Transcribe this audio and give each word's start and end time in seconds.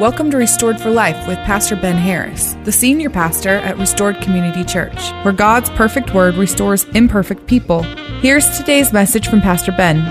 Welcome 0.00 0.28
to 0.32 0.36
Restored 0.36 0.80
for 0.80 0.90
Life 0.90 1.28
with 1.28 1.38
Pastor 1.44 1.76
Ben 1.76 1.94
Harris, 1.94 2.54
the 2.64 2.72
senior 2.72 3.10
pastor 3.10 3.58
at 3.58 3.78
Restored 3.78 4.20
Community 4.20 4.64
Church, 4.64 5.12
where 5.22 5.32
God's 5.32 5.70
perfect 5.70 6.12
word 6.12 6.34
restores 6.34 6.82
imperfect 6.96 7.46
people. 7.46 7.84
Here's 8.20 8.58
today's 8.58 8.92
message 8.92 9.28
from 9.28 9.40
Pastor 9.40 9.70
Ben. 9.70 10.02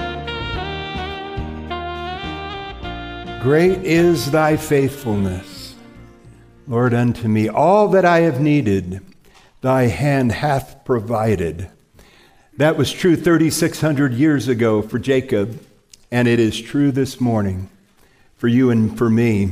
Great 3.42 3.80
is 3.80 4.32
thy 4.32 4.56
faithfulness, 4.56 5.76
Lord, 6.66 6.94
unto 6.94 7.28
me. 7.28 7.50
All 7.50 7.90
that 7.90 8.06
I 8.06 8.22
have 8.22 8.40
needed, 8.40 9.02
thy 9.60 9.88
hand 9.88 10.32
hath 10.32 10.86
provided. 10.86 11.70
That 12.56 12.78
was 12.78 12.90
true 12.90 13.18
3,600 13.18 14.14
years 14.14 14.48
ago 14.48 14.82
for 14.82 14.98
Jacob, 14.98 15.62
and 16.10 16.30
it 16.30 16.40
is 16.40 16.62
true 16.62 16.94
this 16.94 17.20
morning 17.20 17.70
for 18.38 18.48
you 18.48 18.70
and 18.70 18.98
for 18.98 19.10
me. 19.10 19.52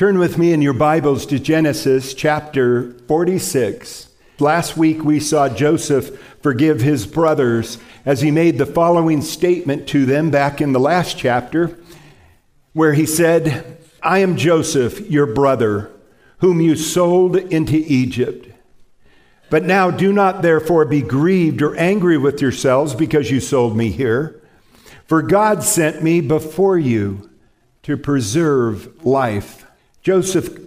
Turn 0.00 0.18
with 0.18 0.38
me 0.38 0.54
in 0.54 0.62
your 0.62 0.72
Bibles 0.72 1.26
to 1.26 1.38
Genesis 1.38 2.14
chapter 2.14 2.94
46. 3.06 4.08
Last 4.38 4.74
week 4.74 5.04
we 5.04 5.20
saw 5.20 5.50
Joseph 5.50 6.18
forgive 6.42 6.80
his 6.80 7.06
brothers 7.06 7.76
as 8.06 8.22
he 8.22 8.30
made 8.30 8.56
the 8.56 8.64
following 8.64 9.20
statement 9.20 9.86
to 9.88 10.06
them 10.06 10.30
back 10.30 10.62
in 10.62 10.72
the 10.72 10.80
last 10.80 11.18
chapter, 11.18 11.78
where 12.72 12.94
he 12.94 13.04
said, 13.04 13.76
I 14.02 14.20
am 14.20 14.38
Joseph, 14.38 15.00
your 15.10 15.26
brother, 15.26 15.90
whom 16.38 16.62
you 16.62 16.76
sold 16.76 17.36
into 17.36 17.84
Egypt. 17.86 18.48
But 19.50 19.64
now 19.64 19.90
do 19.90 20.14
not 20.14 20.40
therefore 20.40 20.86
be 20.86 21.02
grieved 21.02 21.60
or 21.60 21.76
angry 21.76 22.16
with 22.16 22.40
yourselves 22.40 22.94
because 22.94 23.30
you 23.30 23.38
sold 23.38 23.76
me 23.76 23.90
here. 23.90 24.40
For 25.04 25.20
God 25.20 25.62
sent 25.62 26.02
me 26.02 26.22
before 26.22 26.78
you 26.78 27.28
to 27.82 27.98
preserve 27.98 29.04
life. 29.04 29.66
Joseph 30.02 30.58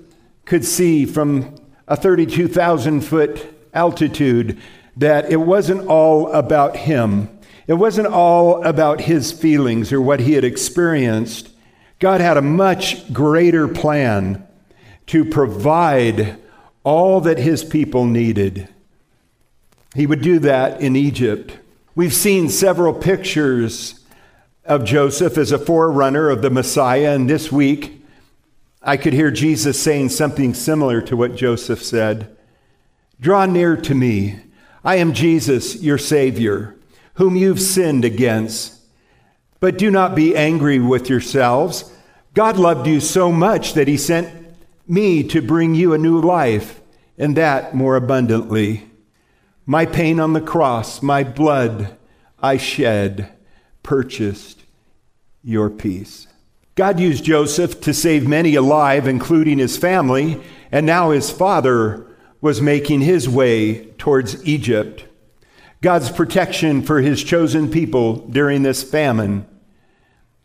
could 0.45 0.65
see 0.65 1.05
from 1.05 1.55
a 1.87 1.95
32,000 1.95 3.01
foot 3.01 3.53
altitude 3.73 4.59
that 4.95 5.31
it 5.31 5.37
wasn't 5.37 5.87
all 5.87 6.31
about 6.31 6.77
him. 6.77 7.29
It 7.65 7.73
wasn't 7.73 8.07
all 8.07 8.63
about 8.63 9.01
his 9.01 9.31
feelings 9.31 9.91
or 9.91 10.01
what 10.01 10.19
he 10.19 10.33
had 10.33 10.43
experienced. 10.43 11.49
God 11.99 12.21
had 12.21 12.37
a 12.37 12.41
much 12.41 13.11
greater 13.13 13.67
plan 13.67 14.45
to 15.07 15.25
provide 15.25 16.37
all 16.83 17.21
that 17.21 17.39
his 17.39 17.63
people 17.63 18.05
needed. 18.05 18.67
He 19.95 20.05
would 20.05 20.21
do 20.21 20.39
that 20.39 20.81
in 20.81 20.95
Egypt. 20.95 21.57
We've 21.95 22.13
seen 22.13 22.49
several 22.49 22.93
pictures 22.93 23.99
of 24.65 24.85
Joseph 24.85 25.37
as 25.37 25.51
a 25.51 25.59
forerunner 25.59 26.29
of 26.29 26.41
the 26.41 26.49
Messiah, 26.49 27.13
and 27.15 27.29
this 27.29 27.51
week 27.51 28.02
I 28.83 28.97
could 28.97 29.13
hear 29.13 29.31
Jesus 29.31 29.81
saying 29.81 30.09
something 30.09 30.53
similar 30.53 31.01
to 31.03 31.15
what 31.15 31.35
Joseph 31.35 31.83
said 31.83 32.35
Draw 33.19 33.45
near 33.45 33.77
to 33.77 33.95
me. 33.95 34.41
I 34.83 34.97
am 34.97 35.13
Jesus, 35.13 35.81
your 35.81 35.97
Savior, 35.97 36.75
whom 37.13 37.37
you've 37.37 37.61
sinned 37.61 38.03
against. 38.03 38.81
But 39.61 39.77
do 39.77 39.89
not 39.89 40.13
be 40.13 40.35
angry 40.35 40.79
with 40.79 41.09
yourselves. 41.09 41.93
God 42.33 42.57
loved 42.57 42.85
you 42.85 42.99
so 42.99 43.31
much 43.31 43.75
that 43.75 43.87
he 43.87 43.95
sent 43.95 44.29
me 44.85 45.23
to 45.23 45.41
bring 45.41 45.73
you 45.73 45.93
a 45.93 45.97
new 45.97 46.19
life, 46.19 46.81
and 47.17 47.37
that 47.37 47.73
more 47.73 47.95
abundantly. 47.95 48.89
My 49.65 49.85
pain 49.85 50.19
on 50.19 50.33
the 50.33 50.41
cross, 50.41 51.01
my 51.01 51.23
blood 51.23 51.97
I 52.41 52.57
shed, 52.57 53.31
purchased 53.83 54.63
your 55.41 55.69
peace. 55.69 56.27
God 56.75 56.99
used 56.99 57.23
Joseph 57.23 57.81
to 57.81 57.93
save 57.93 58.27
many 58.27 58.55
alive, 58.55 59.07
including 59.07 59.59
his 59.59 59.77
family, 59.77 60.41
and 60.71 60.85
now 60.85 61.11
his 61.11 61.29
father 61.29 62.07
was 62.41 62.61
making 62.61 63.01
his 63.01 63.29
way 63.29 63.85
towards 63.97 64.43
Egypt. 64.45 65.05
God's 65.81 66.09
protection 66.09 66.81
for 66.81 67.01
his 67.01 67.23
chosen 67.23 67.69
people 67.69 68.27
during 68.27 68.63
this 68.63 68.83
famine. 68.83 69.45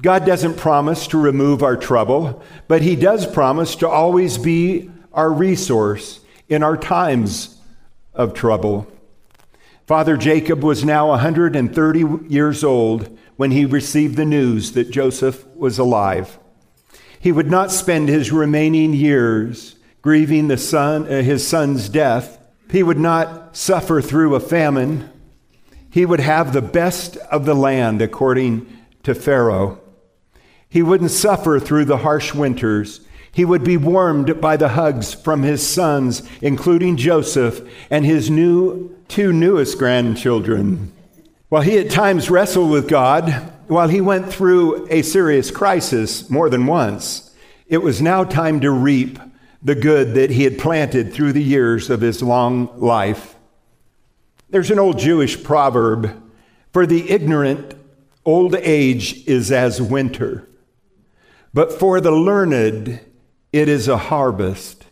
God 0.03 0.27
doesn't 0.27 0.59
promise 0.59 1.07
to 1.09 1.19
remove 1.19 1.63
our 1.63 1.77
trouble, 1.77 2.43
but 2.69 2.83
he 2.83 2.95
does 2.95 3.27
promise 3.27 3.75
to 3.77 3.89
always 3.89 4.37
be 4.37 4.91
our 5.13 5.33
resource 5.33 6.21
in 6.49 6.63
our 6.63 6.77
times 6.77 7.57
of 8.15 8.35
trouble. 8.35 8.87
Father 9.89 10.19
Jacob 10.19 10.63
was 10.63 10.85
now 10.85 11.09
130 11.09 12.29
years 12.29 12.63
old 12.63 13.19
when 13.37 13.53
he 13.53 13.65
received 13.65 14.17
the 14.17 14.27
news 14.27 14.73
that 14.73 14.91
Joseph 14.91 15.47
was 15.57 15.79
alive. 15.79 16.39
He 17.19 17.33
would 17.33 17.51
not 17.51 17.73
spend 17.73 18.11
his 18.11 18.31
remaining 18.31 18.93
years 18.93 19.77
grieving 20.03 20.49
the 20.49 20.59
son, 20.59 21.05
uh, 21.05 21.23
his 21.23 21.47
son's 21.47 21.89
death. 21.89 22.39
He 22.71 22.83
would 22.83 22.99
not 22.99 23.57
suffer 23.57 24.03
through 24.03 24.35
a 24.35 24.41
famine. 24.41 25.09
He 25.89 26.05
would 26.05 26.21
have 26.21 26.53
the 26.53 26.61
best 26.61 27.17
of 27.33 27.47
the 27.47 27.55
land, 27.55 28.03
according 28.03 28.67
to 29.05 29.15
Pharaoh. 29.15 29.81
He 30.69 30.83
wouldn't 30.83 31.13
suffer 31.13 31.59
through 31.59 31.87
the 31.87 31.97
harsh 31.97 32.35
winters. 32.35 33.01
He 33.39 33.45
would 33.45 33.63
be 33.63 33.77
warmed 33.77 34.41
by 34.41 34.57
the 34.57 34.71
hugs 34.71 35.15
from 35.15 35.45
his 35.45 35.65
sons, 35.65 36.29
including 36.43 36.97
Joseph 36.97 37.61
and 37.89 38.05
his 38.05 38.29
new 38.29 38.97
two 39.07 39.33
newest 39.33 39.79
grandchildren. 39.79 40.91
While 41.49 41.63
he 41.63 41.79
at 41.79 41.89
times 41.89 42.31
wrestled 42.31 42.73
with 42.73 42.89
God, 42.89 43.31
while 43.69 43.87
he 43.87 44.01
went 44.01 44.33
through 44.33 44.89
a 44.91 45.03
serious 45.03 45.53
crisis 45.53 46.29
more 46.29 46.51
than 46.51 46.67
once, 46.67 47.33
it 47.69 47.79
was 47.79 48.03
now 48.03 48.25
time 48.25 48.59
to 48.59 48.73
reap 48.73 49.21
the 49.63 49.77
good 49.77 50.15
that 50.15 50.31
he 50.31 50.43
had 50.43 50.59
planted 50.59 51.13
through 51.13 51.35
the 51.35 51.41
years 51.41 51.91
of 51.91 52.01
his 52.01 52.21
long 52.21 52.69
life. 52.77 53.37
There's 54.51 54.73
an 54.73 54.81
old 54.81 54.99
Jewish 54.99 55.45
proverb 55.45 56.11
For 56.73 56.87
the 56.87 57.09
ignorant, 57.09 57.77
old 58.25 58.57
age 58.57 59.25
is 59.29 59.53
as 59.53 59.81
winter, 59.81 60.49
but 61.55 61.73
for 61.73 62.01
the 62.01 62.11
learned, 62.11 62.99
it 63.53 63.69
is 63.69 63.89
a 63.89 63.97
harvest. 63.97 64.85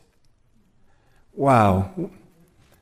Wow. 1.35 2.11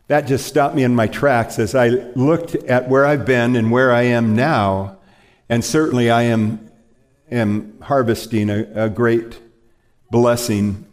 That 0.07 0.27
just 0.27 0.47
stopped 0.47 0.75
me 0.75 0.85
in 0.85 0.95
my 0.95 1.07
tracks 1.07 1.59
as 1.59 1.75
I 1.75 1.89
looked 1.89 2.55
at 2.55 2.89
where 2.89 3.07
I've 3.07 3.27
been 3.27 3.57
and 3.57 3.71
where 3.71 3.93
I 3.93 4.03
am 4.03 4.37
now. 4.37 4.99
And 5.49 5.65
certainly 5.65 6.11
I 6.11 6.23
am, 6.23 6.71
am 7.31 7.81
harvesting 7.81 8.51
a, 8.51 8.67
a 8.75 8.91
great 8.91 9.39
blessing. 10.11 10.87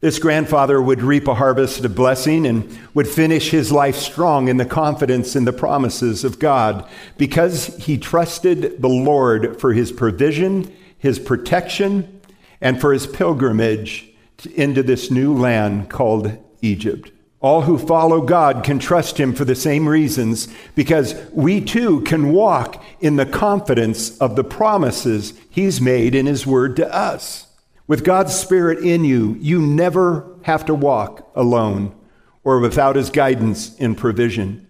This 0.00 0.18
grandfather 0.18 0.82
would 0.82 1.00
reap 1.00 1.26
a 1.26 1.34
harvest 1.34 1.84
of 1.84 1.94
blessing 1.94 2.46
and 2.46 2.78
would 2.92 3.08
finish 3.08 3.50
his 3.50 3.72
life 3.72 3.96
strong 3.96 4.48
in 4.48 4.58
the 4.58 4.66
confidence 4.66 5.34
in 5.34 5.46
the 5.46 5.52
promises 5.52 6.24
of 6.24 6.38
God 6.38 6.86
because 7.16 7.68
he 7.76 7.96
trusted 7.96 8.82
the 8.82 8.88
Lord 8.88 9.58
for 9.58 9.72
his 9.72 9.90
provision, 9.90 10.70
his 10.98 11.18
protection, 11.18 12.20
and 12.60 12.80
for 12.80 12.92
his 12.92 13.06
pilgrimage 13.06 14.12
into 14.44 14.82
this 14.82 15.10
new 15.10 15.34
land 15.34 15.88
called 15.88 16.36
Egypt. 16.60 17.10
All 17.40 17.62
who 17.62 17.78
follow 17.78 18.22
God 18.22 18.64
can 18.64 18.78
trust 18.78 19.18
Him 19.18 19.34
for 19.34 19.44
the 19.44 19.54
same 19.54 19.88
reasons 19.88 20.48
because 20.74 21.14
we 21.32 21.60
too 21.60 22.00
can 22.00 22.32
walk 22.32 22.82
in 23.00 23.16
the 23.16 23.26
confidence 23.26 24.18
of 24.18 24.36
the 24.36 24.44
promises 24.44 25.32
He's 25.48 25.80
made 25.80 26.14
in 26.14 26.26
His 26.26 26.46
Word 26.46 26.76
to 26.76 26.94
us. 26.94 27.46
With 27.86 28.04
God's 28.04 28.34
Spirit 28.34 28.84
in 28.84 29.04
you, 29.04 29.36
you 29.38 29.60
never 29.60 30.36
have 30.42 30.64
to 30.66 30.74
walk 30.74 31.30
alone 31.34 31.94
or 32.42 32.58
without 32.58 32.96
His 32.96 33.10
guidance 33.10 33.76
and 33.78 33.96
provision. 33.96 34.66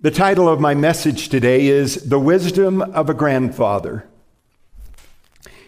The 0.00 0.10
title 0.10 0.48
of 0.48 0.60
my 0.60 0.74
message 0.74 1.30
today 1.30 1.66
is 1.66 2.08
The 2.08 2.20
Wisdom 2.20 2.82
of 2.82 3.08
a 3.08 3.14
Grandfather. 3.14 4.06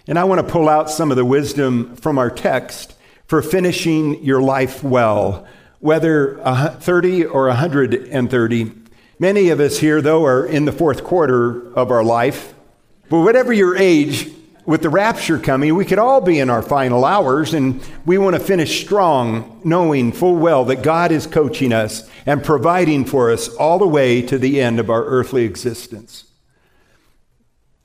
And 0.09 0.19
I 0.19 0.25
want 0.25 0.47
to 0.47 0.53
pull 0.53 0.69
out 0.69 0.89
some 0.89 1.11
of 1.11 1.17
the 1.17 1.25
wisdom 1.25 1.97
from 1.97 2.19
our 2.19 2.31
text 2.31 2.95
for 3.27 3.43
finishing 3.43 4.23
your 4.23 4.41
life 4.41 4.85
well, 4.85 5.47
whether 5.81 6.37
30 6.79 7.25
or 7.25 7.49
130. 7.49 8.73
Many 9.19 9.49
of 9.49 9.59
us 9.59 9.79
here, 9.79 10.01
though, 10.01 10.25
are 10.25 10.47
in 10.47 10.65
the 10.65 10.73
fourth 10.73 11.03
quarter 11.03 11.73
of 11.75 11.91
our 11.91 12.05
life. 12.05 12.55
But 13.09 13.21
whatever 13.21 13.53
your 13.53 13.77
age, 13.77 14.31
with 14.65 14.83
the 14.83 14.91
rapture 14.91 15.39
coming, 15.39 15.75
we 15.75 15.85
could 15.85 15.99
all 15.99 16.21
be 16.21 16.41
in 16.41 16.51
our 16.51 16.63
final 16.63 17.05
hours, 17.05 17.55
and 17.55 17.81
we 18.05 18.19
want 18.19 18.35
to 18.35 18.41
finish 18.41 18.85
strong, 18.85 19.61
knowing 19.65 20.13
full 20.13 20.37
well 20.37 20.65
that 20.67 20.83
God 20.83 21.13
is 21.13 21.27
coaching 21.27 21.73
us 21.73 22.09
and 22.27 22.45
providing 22.45 23.05
for 23.05 23.31
us 23.31 23.49
all 23.49 23.79
the 23.79 23.87
way 23.87 24.23
to 24.23 24.39
the 24.39 24.61
end 24.61 24.79
of 24.79 24.91
our 24.91 25.05
earthly 25.05 25.45
existence. 25.45 26.26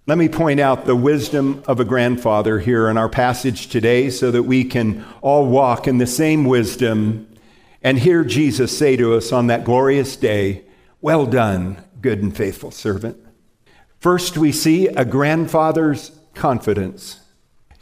Let 0.08 0.18
me 0.18 0.30
point 0.30 0.60
out 0.60 0.86
the 0.86 0.96
wisdom 0.96 1.62
of 1.68 1.80
a 1.80 1.86
grandfather 1.86 2.58
here 2.58 2.90
in 2.90 2.98
our 2.98 3.08
passage 3.08 3.68
today 3.68 4.10
so 4.10 4.32
that 4.32 4.44
we 4.44 4.64
can 4.64 5.06
all 5.22 5.46
walk 5.46 5.88
in 5.88 6.00
the 6.00 6.08
same 6.08 6.46
wisdom 6.46 7.28
and 7.84 8.00
hear 8.00 8.24
Jesus 8.24 8.76
say 8.76 8.96
to 8.96 9.14
us 9.14 9.32
on 9.32 9.46
that 9.48 9.64
glorious 9.64 10.16
day, 10.16 10.64
Well 11.02 11.28
done, 11.28 11.84
good 12.02 12.24
and 12.24 12.36
faithful 12.36 12.72
servant. 12.72 13.16
First, 14.00 14.40
we 14.40 14.52
see 14.52 14.88
a 14.88 15.06
grandfather's 15.06 16.20
confidence. 16.34 17.20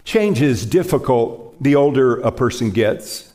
Change 0.04 0.42
is 0.42 0.66
difficult 0.66 1.63
the 1.63 1.75
older 1.75 2.19
a 2.19 2.33
person 2.33 2.71
gets. 2.71 3.33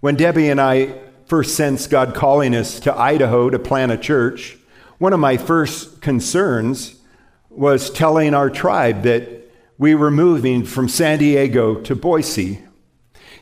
When 0.00 0.14
Debbie 0.14 0.50
and 0.50 0.60
I 0.60 1.00
first 1.24 1.56
sensed 1.56 1.88
God 1.88 2.14
calling 2.14 2.54
us 2.54 2.80
to 2.80 2.94
Idaho 2.94 3.48
to 3.48 3.58
plant 3.58 3.92
a 3.92 3.96
church, 3.96 4.58
one 4.98 5.14
of 5.14 5.20
my 5.20 5.38
first 5.38 6.02
concerns 6.02 6.96
was 7.56 7.90
telling 7.90 8.34
our 8.34 8.50
tribe 8.50 9.02
that 9.02 9.28
we 9.78 9.94
were 9.94 10.10
moving 10.10 10.64
from 10.64 10.88
San 10.88 11.18
Diego 11.18 11.80
to 11.82 11.94
Boise. 11.94 12.60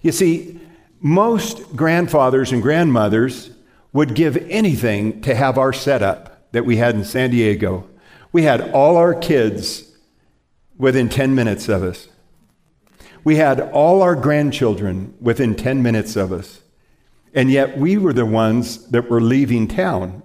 You 0.00 0.12
see, 0.12 0.60
most 1.00 1.76
grandfathers 1.76 2.52
and 2.52 2.62
grandmothers 2.62 3.50
would 3.92 4.14
give 4.14 4.36
anything 4.48 5.20
to 5.22 5.34
have 5.34 5.58
our 5.58 5.72
setup 5.72 6.50
that 6.52 6.64
we 6.64 6.76
had 6.76 6.94
in 6.94 7.04
San 7.04 7.30
Diego. 7.30 7.88
We 8.32 8.42
had 8.42 8.70
all 8.72 8.96
our 8.96 9.14
kids 9.14 9.92
within 10.78 11.08
10 11.08 11.34
minutes 11.34 11.68
of 11.68 11.82
us. 11.82 12.08
We 13.24 13.36
had 13.36 13.60
all 13.60 14.02
our 14.02 14.16
grandchildren 14.16 15.14
within 15.20 15.54
10 15.54 15.82
minutes 15.82 16.16
of 16.16 16.32
us. 16.32 16.60
And 17.34 17.50
yet 17.50 17.78
we 17.78 17.96
were 17.96 18.12
the 18.12 18.26
ones 18.26 18.88
that 18.88 19.08
were 19.08 19.20
leaving 19.20 19.68
town. 19.68 20.22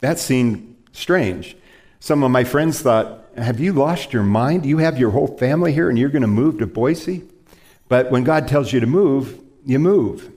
That 0.00 0.18
seemed 0.18 0.76
strange. 0.92 1.56
Some 2.04 2.22
of 2.22 2.30
my 2.30 2.44
friends 2.44 2.82
thought, 2.82 3.24
Have 3.34 3.58
you 3.58 3.72
lost 3.72 4.12
your 4.12 4.24
mind? 4.24 4.66
You 4.66 4.76
have 4.76 4.98
your 4.98 5.12
whole 5.12 5.38
family 5.38 5.72
here 5.72 5.88
and 5.88 5.98
you're 5.98 6.10
going 6.10 6.20
to 6.20 6.28
move 6.28 6.58
to 6.58 6.66
Boise? 6.66 7.22
But 7.88 8.10
when 8.10 8.24
God 8.24 8.46
tells 8.46 8.74
you 8.74 8.80
to 8.80 8.86
move, 8.86 9.40
you 9.64 9.78
move. 9.78 10.30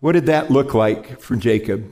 What 0.00 0.12
did 0.12 0.26
that 0.26 0.50
look 0.50 0.74
like 0.74 1.22
for 1.22 1.36
Jacob? 1.36 1.90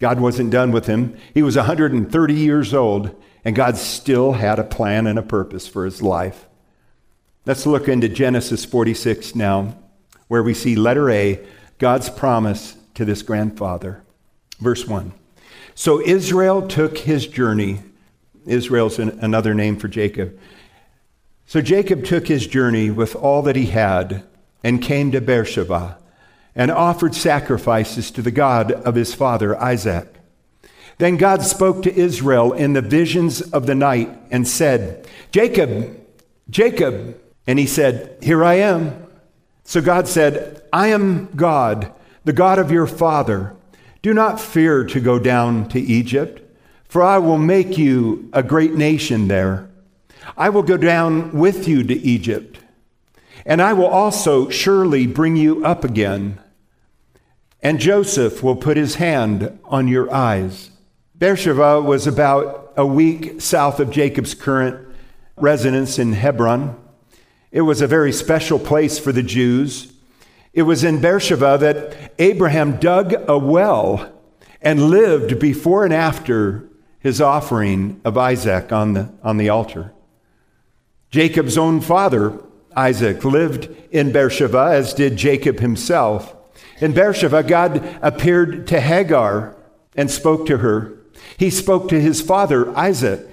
God 0.00 0.20
wasn't 0.20 0.50
done 0.50 0.70
with 0.70 0.84
him. 0.84 1.16
He 1.32 1.42
was 1.42 1.56
130 1.56 2.34
years 2.34 2.74
old, 2.74 3.18
and 3.42 3.56
God 3.56 3.78
still 3.78 4.32
had 4.32 4.58
a 4.58 4.64
plan 4.64 5.06
and 5.06 5.18
a 5.18 5.22
purpose 5.22 5.66
for 5.66 5.86
his 5.86 6.02
life. 6.02 6.44
Let's 7.46 7.64
look 7.64 7.88
into 7.88 8.10
Genesis 8.10 8.66
46 8.66 9.34
now, 9.34 9.78
where 10.28 10.42
we 10.42 10.52
see 10.52 10.76
letter 10.76 11.08
A, 11.08 11.42
God's 11.78 12.10
promise 12.10 12.76
to 12.96 13.06
this 13.06 13.22
grandfather. 13.22 14.02
Verse 14.60 14.86
1. 14.86 15.14
So 15.74 16.00
Israel 16.00 16.66
took 16.66 16.98
his 16.98 17.26
journey. 17.26 17.80
Israel's 18.46 18.98
an, 18.98 19.18
another 19.20 19.54
name 19.54 19.76
for 19.76 19.88
Jacob. 19.88 20.38
So 21.46 21.60
Jacob 21.60 22.04
took 22.04 22.28
his 22.28 22.46
journey 22.46 22.90
with 22.90 23.14
all 23.14 23.42
that 23.42 23.56
he 23.56 23.66
had 23.66 24.24
and 24.64 24.82
came 24.82 25.12
to 25.12 25.20
Beersheba 25.20 25.98
and 26.54 26.70
offered 26.70 27.14
sacrifices 27.14 28.10
to 28.12 28.22
the 28.22 28.30
God 28.30 28.72
of 28.72 28.94
his 28.94 29.14
father 29.14 29.58
Isaac. 29.60 30.08
Then 30.98 31.16
God 31.16 31.42
spoke 31.42 31.82
to 31.82 31.94
Israel 31.94 32.52
in 32.52 32.74
the 32.74 32.82
visions 32.82 33.40
of 33.40 33.66
the 33.66 33.74
night 33.74 34.10
and 34.30 34.46
said, 34.46 35.08
Jacob, 35.30 35.98
Jacob. 36.48 37.18
And 37.46 37.58
he 37.58 37.66
said, 37.66 38.18
Here 38.22 38.44
I 38.44 38.54
am. 38.54 39.06
So 39.64 39.80
God 39.80 40.06
said, 40.06 40.62
I 40.72 40.88
am 40.88 41.28
God, 41.34 41.92
the 42.24 42.32
God 42.32 42.58
of 42.58 42.70
your 42.70 42.86
father. 42.86 43.56
Do 44.02 44.12
not 44.12 44.40
fear 44.40 44.84
to 44.84 45.00
go 45.00 45.18
down 45.18 45.68
to 45.70 45.80
Egypt, 45.80 46.42
for 46.84 47.02
I 47.02 47.18
will 47.18 47.38
make 47.38 47.78
you 47.78 48.28
a 48.32 48.42
great 48.42 48.74
nation 48.74 49.28
there. 49.28 49.70
I 50.36 50.50
will 50.50 50.62
go 50.62 50.76
down 50.76 51.32
with 51.32 51.66
you 51.66 51.82
to 51.84 51.94
Egypt 51.94 52.58
and 53.44 53.60
I 53.60 53.72
will 53.72 53.86
also 53.86 54.48
surely 54.48 55.06
bring 55.06 55.36
you 55.36 55.64
up 55.64 55.84
again. 55.84 56.38
And 57.60 57.78
Joseph 57.78 58.42
will 58.42 58.56
put 58.56 58.76
his 58.76 58.96
hand 58.96 59.58
on 59.64 59.88
your 59.88 60.12
eyes. 60.12 60.70
Beersheba 61.16 61.80
was 61.80 62.06
about 62.06 62.72
a 62.76 62.86
week 62.86 63.40
south 63.40 63.78
of 63.80 63.90
Jacob's 63.90 64.34
current 64.34 64.88
residence 65.36 65.98
in 65.98 66.12
Hebron. 66.12 66.76
It 67.50 67.62
was 67.62 67.80
a 67.80 67.86
very 67.86 68.12
special 68.12 68.58
place 68.58 68.98
for 68.98 69.12
the 69.12 69.22
Jews. 69.22 69.91
It 70.52 70.62
was 70.62 70.84
in 70.84 71.00
Beersheba 71.00 71.58
that 71.58 72.12
Abraham 72.18 72.76
dug 72.76 73.14
a 73.28 73.38
well 73.38 74.12
and 74.60 74.90
lived 74.90 75.38
before 75.38 75.84
and 75.84 75.94
after 75.94 76.68
his 76.98 77.20
offering 77.20 78.00
of 78.04 78.16
Isaac 78.18 78.70
on 78.70 78.92
the, 78.92 79.12
on 79.22 79.38
the 79.38 79.48
altar. 79.48 79.92
Jacob's 81.10 81.58
own 81.58 81.80
father 81.80 82.38
Isaac 82.76 83.24
lived 83.24 83.68
in 83.90 84.12
Beersheba, 84.12 84.70
as 84.72 84.94
did 84.94 85.16
Jacob 85.16 85.60
himself. 85.60 86.34
In 86.80 86.92
Beersheba, 86.92 87.42
God 87.42 87.98
appeared 88.00 88.66
to 88.68 88.80
Hagar 88.80 89.54
and 89.94 90.10
spoke 90.10 90.46
to 90.46 90.58
her. 90.58 90.98
He 91.36 91.50
spoke 91.50 91.88
to 91.88 92.00
his 92.00 92.20
father, 92.20 92.74
Isaac. 92.76 93.28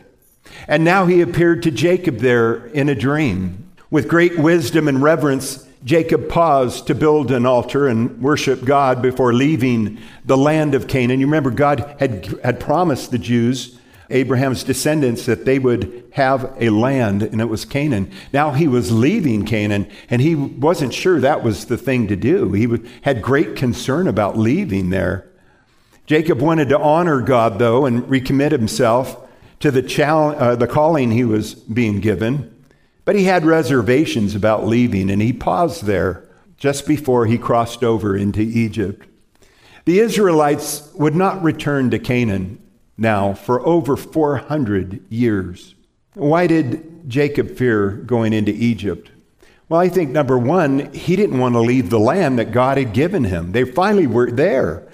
And 0.68 0.84
now 0.84 1.06
he 1.06 1.22
appeared 1.22 1.64
to 1.64 1.72
Jacob 1.72 2.18
there 2.18 2.66
in 2.68 2.90
a 2.90 2.96
dream. 2.96 3.72
With 3.90 4.08
great 4.08 4.38
wisdom 4.38 4.88
and 4.88 5.02
reverence, 5.02 5.66
Jacob 5.84 6.28
paused 6.28 6.88
to 6.88 6.96
build 6.96 7.32
an 7.32 7.46
altar 7.46 7.88
and 7.88 8.22
worship 8.22 8.66
God 8.66 9.02
before 9.02 9.34
leaving 9.34 9.98
the 10.26 10.38
land 10.38 10.76
of 10.76 10.88
Canaan. 10.88 11.20
You 11.20 11.28
remember, 11.28 11.52
God 11.52 11.96
had, 12.00 12.26
had 12.44 12.60
promised 12.60 13.12
the 13.12 13.18
Jews 13.18 13.80
Abraham's 14.12 14.64
descendants 14.64 15.26
that 15.26 15.46
they 15.46 15.60
would 15.60 16.04
have 16.14 16.56
a 16.60 16.70
land, 16.70 17.22
and 17.22 17.40
it 17.40 17.46
was 17.46 17.64
Canaan. 17.64 18.12
Now 18.34 18.52
he 18.52 18.68
was 18.68 18.92
leaving 18.92 19.46
Canaan, 19.46 19.88
and 20.10 20.22
he 20.22 20.36
wasn't 20.36 20.94
sure 20.94 21.20
that 21.20 21.44
was 21.44 21.66
the 21.66 21.78
thing 21.78 22.08
to 22.08 22.16
do. 22.16 22.54
He 22.54 22.68
had 23.04 23.22
great 23.22 23.56
concern 23.56 24.08
about 24.08 24.38
leaving 24.38 24.90
there. 24.90 25.30
Jacob 26.08 26.42
wanted 26.42 26.70
to 26.70 26.80
honor 26.80 27.22
God, 27.22 27.60
though, 27.60 27.86
and 27.86 28.02
recommit 28.04 28.52
himself 28.52 29.16
to 29.60 29.70
the, 29.70 30.04
uh, 30.04 30.56
the 30.56 30.68
calling 30.68 31.12
he 31.12 31.24
was 31.24 31.54
being 31.54 32.00
given. 32.00 32.56
But 33.10 33.16
he 33.16 33.24
had 33.24 33.44
reservations 33.44 34.36
about 34.36 34.68
leaving, 34.68 35.10
and 35.10 35.20
he 35.20 35.34
paused 35.34 35.86
there 35.86 36.30
just 36.58 36.86
before 36.86 37.26
he 37.26 37.40
crossed 37.40 37.84
over 37.84 38.16
into 38.16 38.42
Egypt. 38.42 39.08
The 39.86 39.98
Israelites 39.98 40.92
would 40.94 41.16
not 41.16 41.42
return 41.42 41.90
to 41.90 41.98
Canaan 41.98 42.62
now 43.00 43.34
for 43.34 43.66
over 43.66 43.98
400 43.98 45.04
years. 45.10 45.74
Why 46.14 46.46
did 46.46 47.10
Jacob 47.10 47.58
fear 47.58 47.90
going 47.90 48.32
into 48.32 48.52
Egypt? 48.52 49.10
Well, 49.70 49.82
I 49.82 49.90
think 49.90 50.12
number 50.12 50.38
one, 50.38 50.94
he 50.94 51.16
didn't 51.16 51.40
want 51.40 51.56
to 51.56 51.62
leave 51.62 51.90
the 51.90 51.98
land 51.98 52.38
that 52.38 52.52
God 52.52 52.78
had 52.78 52.94
given 52.94 53.24
him. 53.24 53.54
They 53.54 53.64
finally 53.64 54.06
were 54.06 54.30
there. 54.30 54.88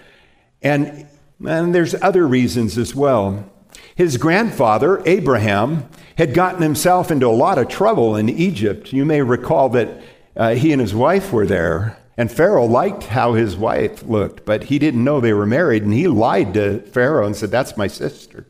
And, 0.62 1.06
and 1.46 1.76
there's 1.76 1.94
other 1.96 2.26
reasons 2.26 2.78
as 2.78 2.96
well. 2.96 3.52
His 3.96 4.18
grandfather, 4.18 5.02
Abraham, 5.06 5.90
had 6.18 6.34
gotten 6.34 6.62
himself 6.62 7.12
into 7.12 7.28
a 7.28 7.30
lot 7.30 7.58
of 7.58 7.68
trouble 7.68 8.16
in 8.16 8.30
Egypt. 8.30 8.94
You 8.94 9.06
may 9.06 9.22
recall 9.22 9.70
that 9.70 10.02
uh, 10.36 10.56
he 10.56 10.72
and 10.72 10.82
his 10.82 10.94
wife 10.94 11.32
were 11.32 11.46
there. 11.46 11.98
And 12.18 12.32
Pharaoh 12.32 12.66
liked 12.66 13.04
how 13.04 13.34
his 13.34 13.58
wife 13.58 14.04
looked, 14.04 14.46
but 14.46 14.66
he 14.66 14.80
didn't 14.80 15.04
know 15.04 15.20
they 15.20 15.34
were 15.34 15.46
married, 15.46 15.84
and 15.84 15.94
he 15.94 16.08
lied 16.08 16.54
to 16.54 16.80
Pharaoh 16.80 17.26
and 17.26 17.36
said, 17.36 17.52
That's 17.52 17.76
my 17.76 17.88
sister. 17.88 18.48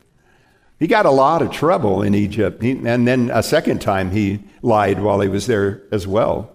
He 0.77 0.87
got 0.87 1.05
a 1.05 1.11
lot 1.11 1.41
of 1.41 1.51
trouble 1.51 2.01
in 2.01 2.13
Egypt, 2.13 2.61
he, 2.61 2.71
and 2.71 3.07
then 3.07 3.31
a 3.33 3.41
second 3.41 3.81
time 3.81 4.11
he 4.11 4.43
lied 4.61 5.01
while 5.01 5.19
he 5.21 5.29
was 5.29 5.47
there 5.47 5.81
as 5.91 6.05
well. 6.05 6.51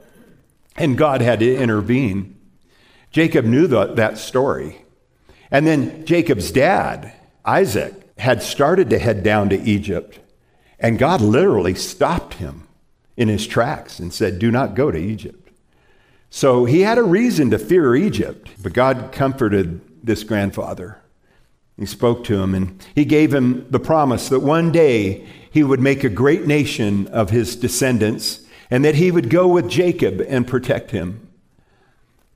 And 0.76 0.96
God 0.96 1.20
had 1.20 1.40
to 1.40 1.56
intervene. 1.56 2.36
Jacob 3.10 3.44
knew 3.44 3.66
the, 3.66 3.86
that 3.86 4.18
story. 4.18 4.84
And 5.50 5.66
then 5.66 6.04
Jacob's 6.06 6.52
dad, 6.52 7.12
Isaac, 7.44 7.99
had 8.20 8.42
started 8.42 8.90
to 8.90 8.98
head 8.98 9.22
down 9.22 9.48
to 9.48 9.60
Egypt, 9.62 10.20
and 10.78 10.98
God 10.98 11.20
literally 11.20 11.74
stopped 11.74 12.34
him 12.34 12.68
in 13.16 13.28
his 13.28 13.46
tracks 13.46 13.98
and 13.98 14.12
said, 14.12 14.38
Do 14.38 14.50
not 14.50 14.74
go 14.74 14.90
to 14.90 14.98
Egypt. 14.98 15.50
So 16.30 16.64
he 16.64 16.82
had 16.82 16.96
a 16.96 17.02
reason 17.02 17.50
to 17.50 17.58
fear 17.58 17.96
Egypt, 17.96 18.50
but 18.62 18.72
God 18.72 19.10
comforted 19.12 19.80
this 20.04 20.22
grandfather. 20.22 21.02
He 21.76 21.86
spoke 21.86 22.24
to 22.24 22.40
him 22.40 22.54
and 22.54 22.84
he 22.94 23.04
gave 23.04 23.34
him 23.34 23.66
the 23.70 23.80
promise 23.80 24.28
that 24.28 24.40
one 24.40 24.70
day 24.70 25.26
he 25.50 25.64
would 25.64 25.80
make 25.80 26.04
a 26.04 26.10
great 26.10 26.46
nation 26.46 27.08
of 27.08 27.30
his 27.30 27.56
descendants 27.56 28.40
and 28.70 28.84
that 28.84 28.94
he 28.94 29.10
would 29.10 29.30
go 29.30 29.48
with 29.48 29.68
Jacob 29.68 30.20
and 30.28 30.46
protect 30.46 30.92
him. 30.92 31.26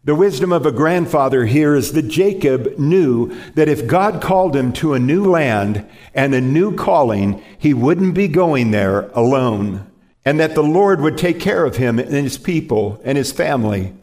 The 0.05 0.15
wisdom 0.15 0.53
of 0.53 0.67
a 0.67 0.73
grandfather 0.73 1.47
here 1.47 1.75
is 1.75 1.93
that 1.93 2.09
Jacob 2.09 2.79
knew 2.79 3.35
that 3.55 3.69
if 3.69 3.87
God 3.87 4.21
called 4.21 4.55
him 4.55 4.73
to 4.75 4.93
a 4.93 4.99
new 4.99 5.25
land 5.25 5.87
and 6.15 6.35
a 6.35 6.41
new 6.43 6.77
calling, 6.77 7.43
he 7.59 7.73
wouldn't 7.73 8.15
be 8.15 8.29
going 8.29 8.71
there 8.71 9.09
alone 9.11 9.91
and 10.25 10.39
that 10.41 10.55
the 10.55 10.63
Lord 10.63 11.01
would 11.01 11.19
take 11.19 11.41
care 11.41 11.65
of 11.65 11.77
him 11.77 11.99
and 11.99 12.13
his 12.13 12.39
people 12.39 13.01
and 13.05 13.17
his 13.17 13.33
family. 13.33 13.95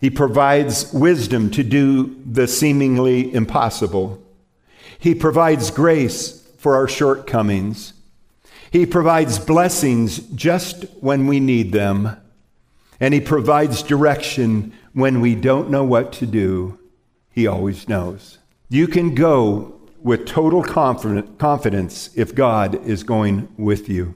He 0.00 0.10
provides 0.10 0.92
wisdom 0.92 1.50
to 1.52 1.62
do 1.62 2.20
the 2.24 2.46
seemingly 2.46 3.32
impossible. 3.32 4.22
He 4.98 5.14
provides 5.14 5.70
grace 5.70 6.46
for 6.58 6.76
our 6.76 6.88
shortcomings. 6.88 7.94
He 8.70 8.86
provides 8.86 9.38
blessings 9.38 10.18
just 10.18 10.84
when 11.00 11.26
we 11.26 11.40
need 11.40 11.72
them. 11.72 12.16
And 13.00 13.14
He 13.14 13.20
provides 13.20 13.82
direction 13.82 14.72
when 14.94 15.20
we 15.20 15.34
don't 15.34 15.68
know 15.68 15.84
what 15.84 16.12
to 16.14 16.26
do. 16.26 16.78
He 17.30 17.46
always 17.46 17.88
knows. 17.88 18.38
You 18.70 18.86
can 18.86 19.14
go 19.14 19.78
with 20.02 20.26
total 20.26 20.62
confidence 20.62 22.10
if 22.14 22.34
God 22.34 22.86
is 22.86 23.02
going 23.02 23.48
with 23.58 23.88
you. 23.88 24.14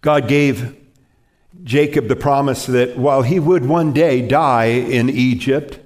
God 0.00 0.26
gave 0.28 0.76
Jacob 1.62 2.08
the 2.08 2.16
promise 2.16 2.66
that 2.66 2.96
while 2.96 3.22
he 3.22 3.38
would 3.38 3.66
one 3.66 3.92
day 3.92 4.26
die 4.26 4.64
in 4.64 5.10
Egypt, 5.10 5.78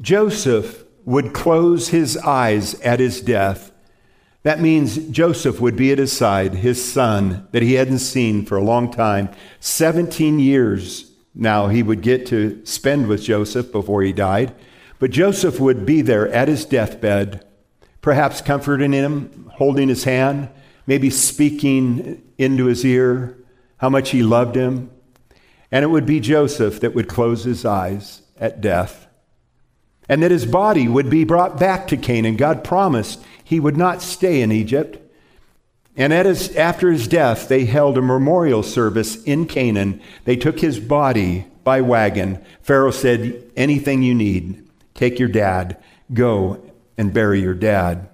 Joseph 0.00 0.84
would 1.04 1.32
close 1.32 1.88
his 1.88 2.16
eyes 2.18 2.80
at 2.80 2.98
his 2.98 3.20
death. 3.20 3.72
That 4.42 4.60
means 4.60 4.96
Joseph 5.08 5.60
would 5.60 5.76
be 5.76 5.92
at 5.92 5.98
his 5.98 6.12
side, 6.12 6.54
his 6.54 6.92
son 6.92 7.46
that 7.52 7.62
he 7.62 7.74
hadn't 7.74 7.98
seen 8.00 8.44
for 8.44 8.56
a 8.56 8.64
long 8.64 8.90
time. 8.90 9.28
17 9.60 10.40
years 10.40 11.11
now 11.34 11.68
he 11.68 11.82
would 11.82 12.02
get 12.02 12.26
to 12.26 12.64
spend 12.64 13.06
with 13.06 13.22
Joseph 13.22 13.72
before 13.72 14.02
he 14.02 14.12
died. 14.12 14.54
But 14.98 15.10
Joseph 15.10 15.58
would 15.58 15.84
be 15.84 16.02
there 16.02 16.28
at 16.28 16.48
his 16.48 16.64
deathbed, 16.64 17.44
perhaps 18.00 18.40
comforting 18.40 18.92
him, 18.92 19.50
holding 19.54 19.88
his 19.88 20.04
hand, 20.04 20.48
maybe 20.86 21.10
speaking 21.10 22.22
into 22.38 22.66
his 22.66 22.84
ear 22.84 23.36
how 23.78 23.88
much 23.88 24.10
he 24.10 24.22
loved 24.22 24.54
him. 24.54 24.90
And 25.72 25.82
it 25.82 25.88
would 25.88 26.06
be 26.06 26.20
Joseph 26.20 26.80
that 26.80 26.94
would 26.94 27.08
close 27.08 27.44
his 27.44 27.64
eyes 27.64 28.22
at 28.36 28.60
death. 28.60 29.08
And 30.08 30.22
that 30.22 30.30
his 30.30 30.46
body 30.46 30.86
would 30.86 31.08
be 31.08 31.24
brought 31.24 31.58
back 31.58 31.88
to 31.88 31.96
Canaan. 31.96 32.36
God 32.36 32.62
promised 32.62 33.24
he 33.42 33.58
would 33.58 33.76
not 33.76 34.02
stay 34.02 34.42
in 34.42 34.52
Egypt. 34.52 35.01
And 35.96 36.12
his, 36.12 36.54
after 36.56 36.90
his 36.90 37.06
death, 37.06 37.48
they 37.48 37.66
held 37.66 37.98
a 37.98 38.02
memorial 38.02 38.62
service 38.62 39.22
in 39.24 39.46
Canaan. 39.46 40.00
They 40.24 40.36
took 40.36 40.60
his 40.60 40.80
body 40.80 41.46
by 41.64 41.80
wagon. 41.82 42.42
Pharaoh 42.62 42.90
said, 42.90 43.50
Anything 43.56 44.02
you 44.02 44.14
need, 44.14 44.66
take 44.94 45.18
your 45.18 45.28
dad, 45.28 45.76
go 46.12 46.62
and 46.96 47.12
bury 47.12 47.40
your 47.40 47.54
dad. 47.54 48.08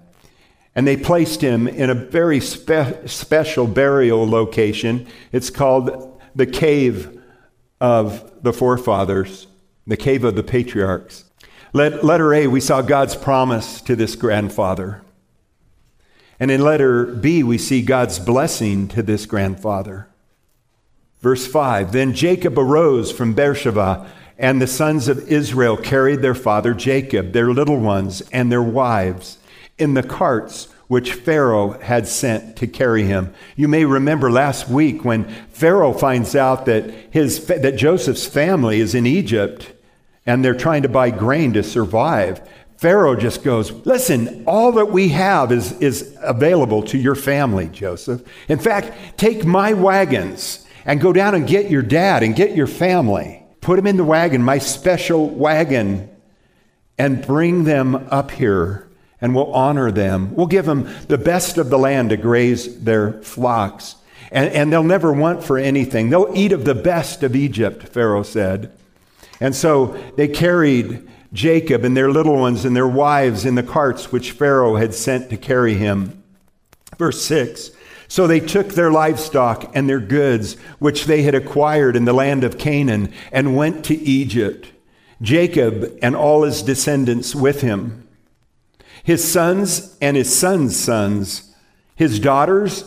And 0.75 0.87
they 0.87 0.97
placed 0.97 1.40
him 1.40 1.66
in 1.66 1.90
a 1.90 1.94
very 1.94 2.40
spe- 2.40 3.06
special 3.06 3.66
burial 3.66 4.28
location. 4.28 5.06
It's 5.32 5.50
called 5.50 6.20
the 6.35 6.47
Cave 6.47 7.20
of 7.80 8.42
the 8.42 8.52
Forefathers, 8.52 9.47
the 9.87 9.97
Cave 9.97 10.25
of 10.25 10.35
the 10.37 10.42
Patriarchs. 10.42 11.25
Let, 11.73 12.04
letter 12.04 12.32
A, 12.32 12.47
we 12.47 12.61
saw 12.61 12.80
God's 12.80 13.14
promise 13.14 13.80
to 13.82 13.94
this 13.94 14.16
grandfather. 14.16 15.02
And 16.40 16.50
in 16.50 16.62
letter 16.62 17.04
B, 17.04 17.42
we 17.42 17.59
see 17.59 17.83
God's 17.83 18.18
blessing 18.18 18.88
to 18.88 19.02
this 19.02 19.26
grandfather. 19.26 20.09
Verse 21.21 21.47
5 21.47 21.92
Then 21.92 22.14
Jacob 22.14 22.59
arose 22.59 23.11
from 23.11 23.35
Beersheba, 23.35 24.11
and 24.38 24.62
the 24.62 24.66
sons 24.66 25.09
of 25.09 25.28
Israel 25.28 25.76
carried 25.76 26.23
their 26.23 26.35
father 26.35 26.75
Jacob, 26.75 27.33
their 27.33 27.52
little 27.52 27.78
ones, 27.78 28.23
and 28.33 28.52
their 28.52 28.62
wives 28.62 29.38
in 29.78 29.95
the 29.95 30.02
carts 30.02 30.68
which 30.88 31.12
Pharaoh 31.12 31.78
had 31.80 32.07
sent 32.07 32.57
to 32.57 32.66
carry 32.66 33.04
him. 33.04 33.33
You 33.57 33.68
may 33.68 33.85
remember 33.85 34.30
last 34.30 34.68
week 34.68 35.04
when 35.04 35.25
Pharaoh 35.50 35.92
finds 35.92 36.35
out 36.35 36.64
that, 36.66 36.90
his, 37.11 37.47
that 37.47 37.76
Joseph's 37.76 38.26
family 38.26 38.80
is 38.80 38.95
in 38.95 39.07
Egypt 39.07 39.73
and 40.25 40.45
they're 40.45 40.54
trying 40.54 40.83
to 40.83 40.88
buy 40.88 41.11
grain 41.11 41.52
to 41.52 41.62
survive. 41.62 42.40
Pharaoh 42.78 43.16
just 43.16 43.42
goes, 43.42 43.73
Listen, 43.85 44.44
all 44.47 44.73
that 44.73 44.92
we 44.92 45.08
have 45.08 45.50
is, 45.50 45.73
is 45.80 46.16
available 46.23 46.82
to 46.85 46.97
your 46.97 47.16
family, 47.16 47.68
Joseph. 47.68 48.23
In 48.49 48.61
fact, 48.61 49.18
take 49.18 49.44
my 49.44 49.73
wagons 49.73 50.64
and 50.85 51.00
go 51.00 51.12
down 51.12 51.35
and 51.35 51.47
get 51.47 51.70
your 51.70 51.82
dad 51.82 52.23
and 52.23 52.37
get 52.37 52.54
your 52.54 52.68
family. 52.68 53.42
Put 53.61 53.76
them 53.76 53.88
in 53.88 53.97
the 53.97 54.04
wagon, 54.04 54.42
my 54.42 54.58
special 54.58 55.28
wagon, 55.28 56.08
and 56.97 57.26
bring 57.26 57.64
them 57.64 57.97
up 58.11 58.30
here 58.30 58.88
and 59.20 59.35
we'll 59.35 59.52
honor 59.52 59.90
them. 59.90 60.35
We'll 60.37 60.47
give 60.47 60.64
them 60.64 60.88
the 61.08 61.18
best 61.18 61.58
of 61.58 61.70
the 61.70 61.78
land 61.78 62.11
to 62.11 62.16
graze 62.16 62.82
their 62.85 63.20
flocks. 63.23 63.97
And, 64.30 64.52
and 64.52 64.73
they'll 64.73 64.85
never 64.85 65.12
want 65.12 65.42
for 65.42 65.58
anything. 65.58 66.11
They'll 66.11 66.30
eat 66.35 66.52
of 66.52 66.64
the 66.64 66.76
best 66.76 67.25
of 67.25 67.35
Egypt, 67.35 67.88
Pharaoh 67.88 68.23
said. 68.23 68.73
And 69.40 69.56
so 69.56 69.99
they 70.16 70.28
carried 70.28 71.08
Jacob 71.32 71.85
and 71.85 71.97
their 71.97 72.11
little 72.11 72.37
ones 72.37 72.64
and 72.64 72.75
their 72.75 72.88
wives 72.88 73.44
in 73.44 73.54
the 73.54 73.62
carts 73.62 74.11
which 74.11 74.32
Pharaoh 74.32 74.76
had 74.76 74.94
sent 74.94 75.30
to 75.30 75.37
carry 75.37 75.75
him. 75.75 76.23
Verse 76.99 77.23
6 77.23 77.70
So 78.08 78.26
they 78.26 78.40
took 78.40 78.68
their 78.68 78.90
livestock 78.90 79.70
and 79.75 79.88
their 79.88 80.00
goods, 80.00 80.54
which 80.78 81.04
they 81.04 81.23
had 81.23 81.35
acquired 81.35 81.97
in 81.97 82.04
the 82.04 82.12
land 82.12 82.44
of 82.44 82.58
Canaan, 82.58 83.12
and 83.30 83.56
went 83.56 83.85
to 83.87 83.94
Egypt, 83.94 84.73
Jacob 85.20 85.99
and 86.00 86.16
all 86.16 86.42
his 86.42 86.62
descendants 86.62 87.35
with 87.35 87.61
him 87.61 88.08
his 89.08 89.26
sons 89.26 89.97
and 90.02 90.18
his 90.18 90.38
sons' 90.38 90.76
sons, 90.76 91.54
his 91.97 92.20
daughters 92.20 92.85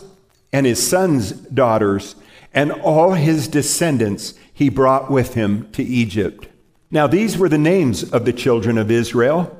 and 0.52 0.66
his 0.66 0.80
sons' 0.88 1.32
daughters, 1.32 2.14
and 2.54 2.70
all 2.70 3.14
his 3.14 3.48
descendants 3.48 4.34
he 4.54 4.68
brought 4.68 5.10
with 5.10 5.34
him 5.34 5.68
to 5.72 5.82
Egypt. 5.82 6.46
Now, 6.92 7.06
these 7.06 7.38
were 7.38 7.48
the 7.48 7.56
names 7.56 8.04
of 8.12 8.26
the 8.26 8.34
children 8.34 8.76
of 8.76 8.90
Israel 8.90 9.58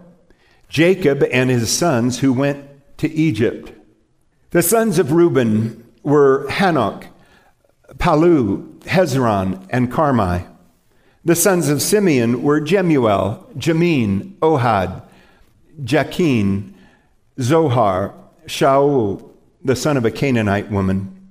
Jacob 0.69 1.23
and 1.33 1.51
his 1.51 1.71
sons 1.71 2.21
who 2.21 2.33
went 2.33 2.65
to 2.99 3.11
Egypt. 3.11 3.73
The 4.51 4.63
sons 4.63 4.99
of 4.99 5.13
Reuben 5.13 5.85
were 6.03 6.47
Hanoch, 6.49 7.07
Pallu, 7.95 8.79
Hezron, 8.81 9.67
and 9.71 9.91
Carmi. 9.91 10.47
The 11.25 11.35
sons 11.35 11.69
of 11.69 11.83
Simeon 11.83 12.43
were 12.43 12.61
Jemuel, 12.61 13.51
Jamin, 13.57 14.35
Ohad, 14.39 15.03
Jachin, 15.83 16.75
Zohar, 17.41 18.15
Shaul, 18.47 19.31
the 19.65 19.77
son 19.77 19.97
of 19.97 20.05
a 20.05 20.11
Canaanite 20.11 20.71
woman. 20.71 21.31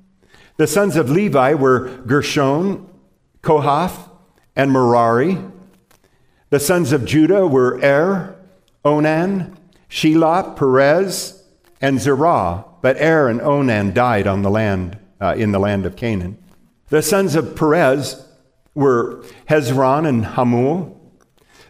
The 0.58 0.68
sons 0.68 0.96
of 0.96 1.10
Levi 1.10 1.54
were 1.54 1.90
Gershon, 2.08 2.88
Kohath, 3.42 4.10
and 4.56 4.72
Merari. 4.72 5.38
The 6.52 6.60
sons 6.60 6.92
of 6.92 7.06
Judah 7.06 7.48
were 7.48 7.80
Er, 7.82 8.36
Onan, 8.84 9.58
Shelah, 9.90 10.58
Perez, 10.58 11.42
and 11.80 11.98
Zerah. 11.98 12.66
But 12.82 12.98
Er 13.02 13.30
and 13.30 13.40
Onan 13.40 13.94
died 13.94 14.28
on 14.28 14.42
the 14.42 14.50
land, 14.50 14.98
uh, 15.22 15.34
in 15.38 15.54
the 15.54 15.60
land 15.60 15.86
of 15.86 15.96
Canaan. 15.96 16.38
The 16.90 17.02
sons 17.02 17.36
of 17.36 17.56
Perez 17.56 18.28
were 18.76 19.24
Hezron 19.48 20.06
and 20.06 20.26
Hamul. 20.26 20.98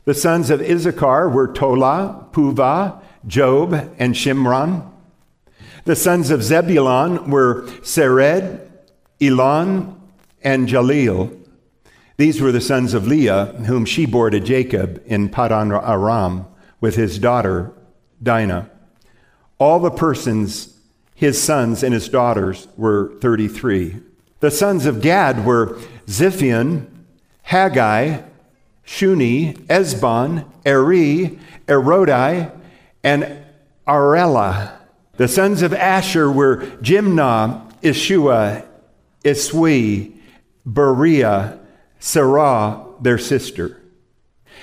The 0.06 0.16
sons 0.16 0.50
of 0.50 0.62
Issachar 0.62 1.30
were 1.30 1.54
Tola, 1.54 2.26
Puvah, 2.32 3.04
Job, 3.28 3.74
and 4.00 4.16
Shimron. 4.16 4.90
The 5.86 5.96
sons 5.96 6.32
of 6.32 6.42
Zebulun 6.42 7.30
were 7.30 7.68
Sered, 7.84 8.68
Elon, 9.22 9.96
and 10.42 10.68
Jahleel. 10.68 11.38
These 12.22 12.40
were 12.40 12.52
the 12.52 12.62
sons 12.62 12.94
of 12.94 13.08
Leah, 13.08 13.46
whom 13.66 13.84
she 13.84 14.06
bore 14.06 14.30
to 14.30 14.40
Jacob 14.40 15.02
in 15.08 15.28
Padan 15.28 15.72
Aram 15.72 16.46
with 16.80 16.96
his 16.96 17.18
daughter 17.18 17.74
Dinah. 18.22 18.70
All 19.58 19.80
the 19.80 19.90
persons, 19.90 20.78
his 21.16 21.42
sons 21.42 21.82
and 21.82 21.96
his 21.96 22.10
daughters, 22.10 22.68
were 22.78 23.12
33. 23.22 24.02
The 24.40 24.52
sons 24.52 24.86
of 24.86 25.02
Gad 25.02 25.48
were 25.48 25.80
Ziphion, 26.06 26.86
Haggi, 27.48 28.24
Shuni, 28.86 29.58
Ezbon, 29.66 30.46
Eri, 30.64 31.40
Arodi, 31.66 32.52
and 33.04 33.44
Areli. 33.88 34.72
The 35.18 35.28
sons 35.28 35.64
of 35.64 35.74
Asher 35.74 36.32
were 36.32 36.58
Jimnah, 36.84 37.82
Ishuah, 37.82 38.64
Isui, 39.24 40.20
Beriah, 40.68 41.58
Serah, 42.02 43.02
their 43.02 43.18
sister. 43.18 43.82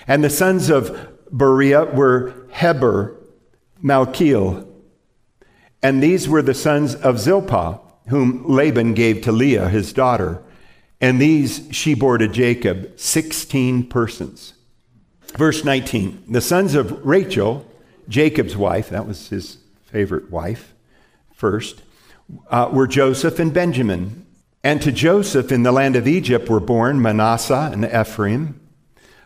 And 0.07 0.23
the 0.23 0.31
sons 0.31 0.69
of 0.69 1.09
Beriah 1.33 1.95
were 1.95 2.35
Heber, 2.51 3.17
Malchiel. 3.83 4.67
And 5.83 6.03
these 6.03 6.29
were 6.29 6.43
the 6.43 6.55
sons 6.55 6.95
of 6.97 7.21
Zilpah, 7.21 7.81
whom 8.09 8.45
Laban 8.47 8.95
gave 8.95 9.23
to 9.23 9.33
Leah, 9.33 9.69
his 9.69 9.93
daughter. 9.93 10.43
And 11.01 11.21
these 11.21 11.69
she 11.71 11.95
bore 11.95 12.19
to 12.19 12.27
Jacob, 12.27 12.99
16 12.99 13.87
persons. 13.87 14.55
Verse 15.37 15.65
19 15.65 16.25
The 16.29 16.41
sons 16.41 16.75
of 16.75 17.05
Rachel, 17.07 17.65
Jacob's 18.09 18.57
wife, 18.57 18.91
that 18.91 19.07
was 19.07 19.29
his 19.29 19.59
favorite 19.85 20.31
wife 20.31 20.75
first, 21.33 21.83
uh, 22.51 22.69
were 22.73 22.89
Joseph 22.89 23.39
and 23.39 23.55
Benjamin. 23.55 24.27
And 24.69 24.83
to 24.83 24.93
Joseph 24.93 25.51
in 25.51 25.63
the 25.63 25.73
land 25.73 25.97
of 25.97 26.07
Egypt 26.07 26.51
were 26.51 26.61
born 26.61 27.01
Manasseh 27.01 27.71
and 27.73 27.87
Ephraim, 27.87 28.61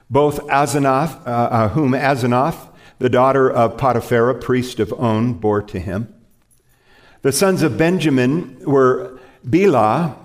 both 0.09 0.39
Asenath, 0.47 1.21
uh, 1.27 1.31
uh, 1.31 1.69
whom 1.71 1.95
Asenath, 1.95 2.69
the 3.01 3.09
daughter 3.09 3.51
of 3.51 3.77
Potiphera, 3.77 4.41
priest 4.41 4.79
of 4.79 4.93
On, 4.93 5.33
bore 5.33 5.61
to 5.61 5.81
him. 5.81 6.15
The 7.23 7.33
sons 7.33 7.65
of 7.65 7.77
Benjamin 7.77 8.57
were 8.65 9.19
Bela, 9.43 10.17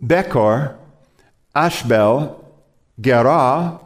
Becher, 0.00 0.78
Ashbel, 1.54 2.42
Gera, 2.98 3.78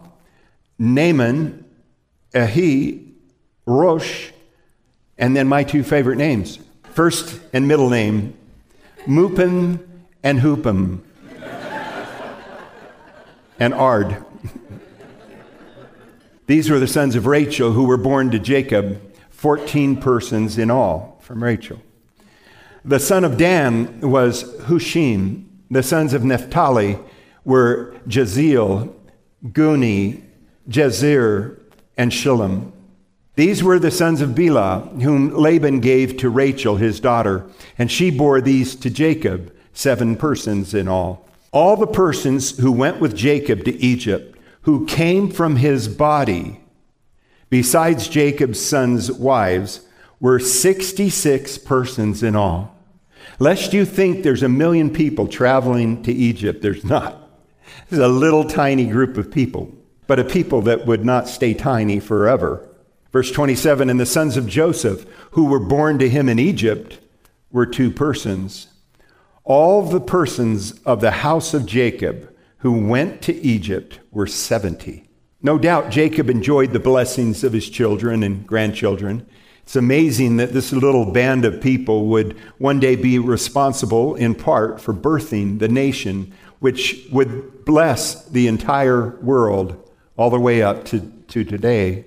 Naaman, 0.79 1.65
Ehi, 2.33 3.15
Rosh, 3.67 4.31
and 5.19 5.37
then 5.37 5.49
my 5.49 5.65
two 5.65 5.83
favorite 5.83 6.19
names, 6.19 6.61
first 6.93 7.41
and 7.53 7.67
middle 7.67 7.91
name, 7.91 8.39
Muppim 9.09 9.88
and 10.23 10.41
Huppim. 10.41 11.01
and 13.59 13.75
Ard. 13.75 14.25
These 16.47 16.71
were 16.71 16.79
the 16.79 16.87
sons 16.87 17.15
of 17.15 17.27
Rachel 17.27 17.73
who 17.73 17.85
were 17.85 17.99
born 17.99 18.31
to 18.31 18.39
Jacob, 18.39 19.03
14 19.31 19.99
persons 19.99 20.57
in 20.57 20.71
all 20.71 21.19
from 21.21 21.45
Rachel. 21.45 21.83
The 22.85 22.99
son 22.99 23.25
of 23.25 23.37
Dan 23.37 24.01
was 24.01 24.45
Hushim. 24.61 25.45
The 25.71 25.83
sons 25.83 26.15
of 26.15 26.25
Naphtali 26.25 26.99
were 27.45 27.95
Jahzeel, 28.09 28.95
Guni, 29.45 30.23
Jezer, 30.69 31.59
and 31.99 32.11
Shillem. 32.11 32.73
These 33.35 33.63
were 33.63 33.79
the 33.79 33.91
sons 33.91 34.21
of 34.21 34.31
Bilhah, 34.31 35.03
whom 35.03 35.35
Laban 35.35 35.81
gave 35.81 36.17
to 36.17 36.31
Rachel, 36.31 36.77
his 36.77 36.99
daughter, 36.99 37.47
and 37.77 37.91
she 37.93 38.11
bore 38.11 38.41
these 38.41 38.75
to 38.77 38.91
Jacob, 38.91 39.53
seven 39.79 40.17
persons 40.17 40.75
in 40.75 40.89
all. 40.89 41.25
All 41.53 41.77
the 41.77 41.87
persons 41.87 42.59
who 42.59 42.73
went 42.73 42.99
with 42.99 43.15
Jacob 43.15 43.65
to 43.65 43.77
Egypt, 43.81 44.37
who 44.63 44.85
came 44.87 45.31
from 45.31 45.55
his 45.55 45.87
body, 45.87 46.61
besides 47.49 48.09
Jacob's 48.09 48.61
sons' 48.61 49.13
wives, 49.13 49.83
were 50.19 50.41
66 50.41 51.59
persons 51.59 52.25
in 52.25 52.35
all. 52.35 52.77
Lest 53.39 53.73
you 53.73 53.85
think 53.85 54.25
there's 54.25 54.43
a 54.43 54.49
million 54.49 54.91
people 54.91 55.29
traveling 55.29 56.03
to 56.03 56.13
Egypt, 56.13 56.61
there's 56.61 56.85
not. 56.85 57.31
There's 57.89 58.03
a 58.03 58.09
little 58.09 58.45
tiny 58.45 58.87
group 58.87 59.17
of 59.17 59.31
people, 59.31 59.73
but 60.09 60.19
a 60.19 60.25
people 60.25 60.61
that 60.63 60.87
would 60.87 61.05
not 61.05 61.29
stay 61.29 61.55
tiny 61.55 62.01
forever. 62.01 62.69
Verse 63.13 63.31
27 63.31 63.89
And 63.89 64.01
the 64.01 64.07
sons 64.07 64.37
of 64.37 64.49
Joseph, 64.49 65.07
who 65.31 65.45
were 65.45 65.61
born 65.61 66.01
to 66.01 66.09
him 66.09 66.29
in 66.29 66.41
Egypt, 66.41 66.99
were 67.53 67.65
two 67.65 67.93
persons. 67.93 68.67
All 69.49 69.81
the 69.81 69.99
persons 69.99 70.73
of 70.85 71.01
the 71.01 71.11
house 71.11 71.55
of 71.55 71.65
Jacob 71.65 72.37
who 72.59 72.87
went 72.87 73.23
to 73.23 73.35
Egypt 73.35 73.99
were 74.11 74.27
70. 74.27 75.09
No 75.41 75.57
doubt 75.57 75.89
Jacob 75.89 76.29
enjoyed 76.29 76.75
the 76.75 76.79
blessings 76.79 77.43
of 77.43 77.55
his 77.55 77.71
children 77.71 78.23
and 78.23 78.47
grandchildren. 78.47 79.27
It's 79.63 79.75
amazing 79.75 80.37
that 80.37 80.53
this 80.53 80.71
little 80.71 81.11
band 81.11 81.47
of 81.47 81.63
people 81.63 82.09
would 82.09 82.37
one 82.59 82.79
day 82.79 82.95
be 82.95 83.19
responsible 83.19 84.17
in 84.17 84.35
part 84.35 84.83
for 84.83 84.93
birthing 84.93 85.61
the 85.61 85.69
nation, 85.69 86.31
which 86.59 87.07
would 87.11 87.65
bless 87.65 88.27
the 88.27 88.49
entire 88.49 89.17
world 89.23 89.91
all 90.19 90.29
the 90.29 90.39
way 90.39 90.61
up 90.61 90.85
to, 90.87 91.01
to 91.29 91.43
today. 91.43 92.05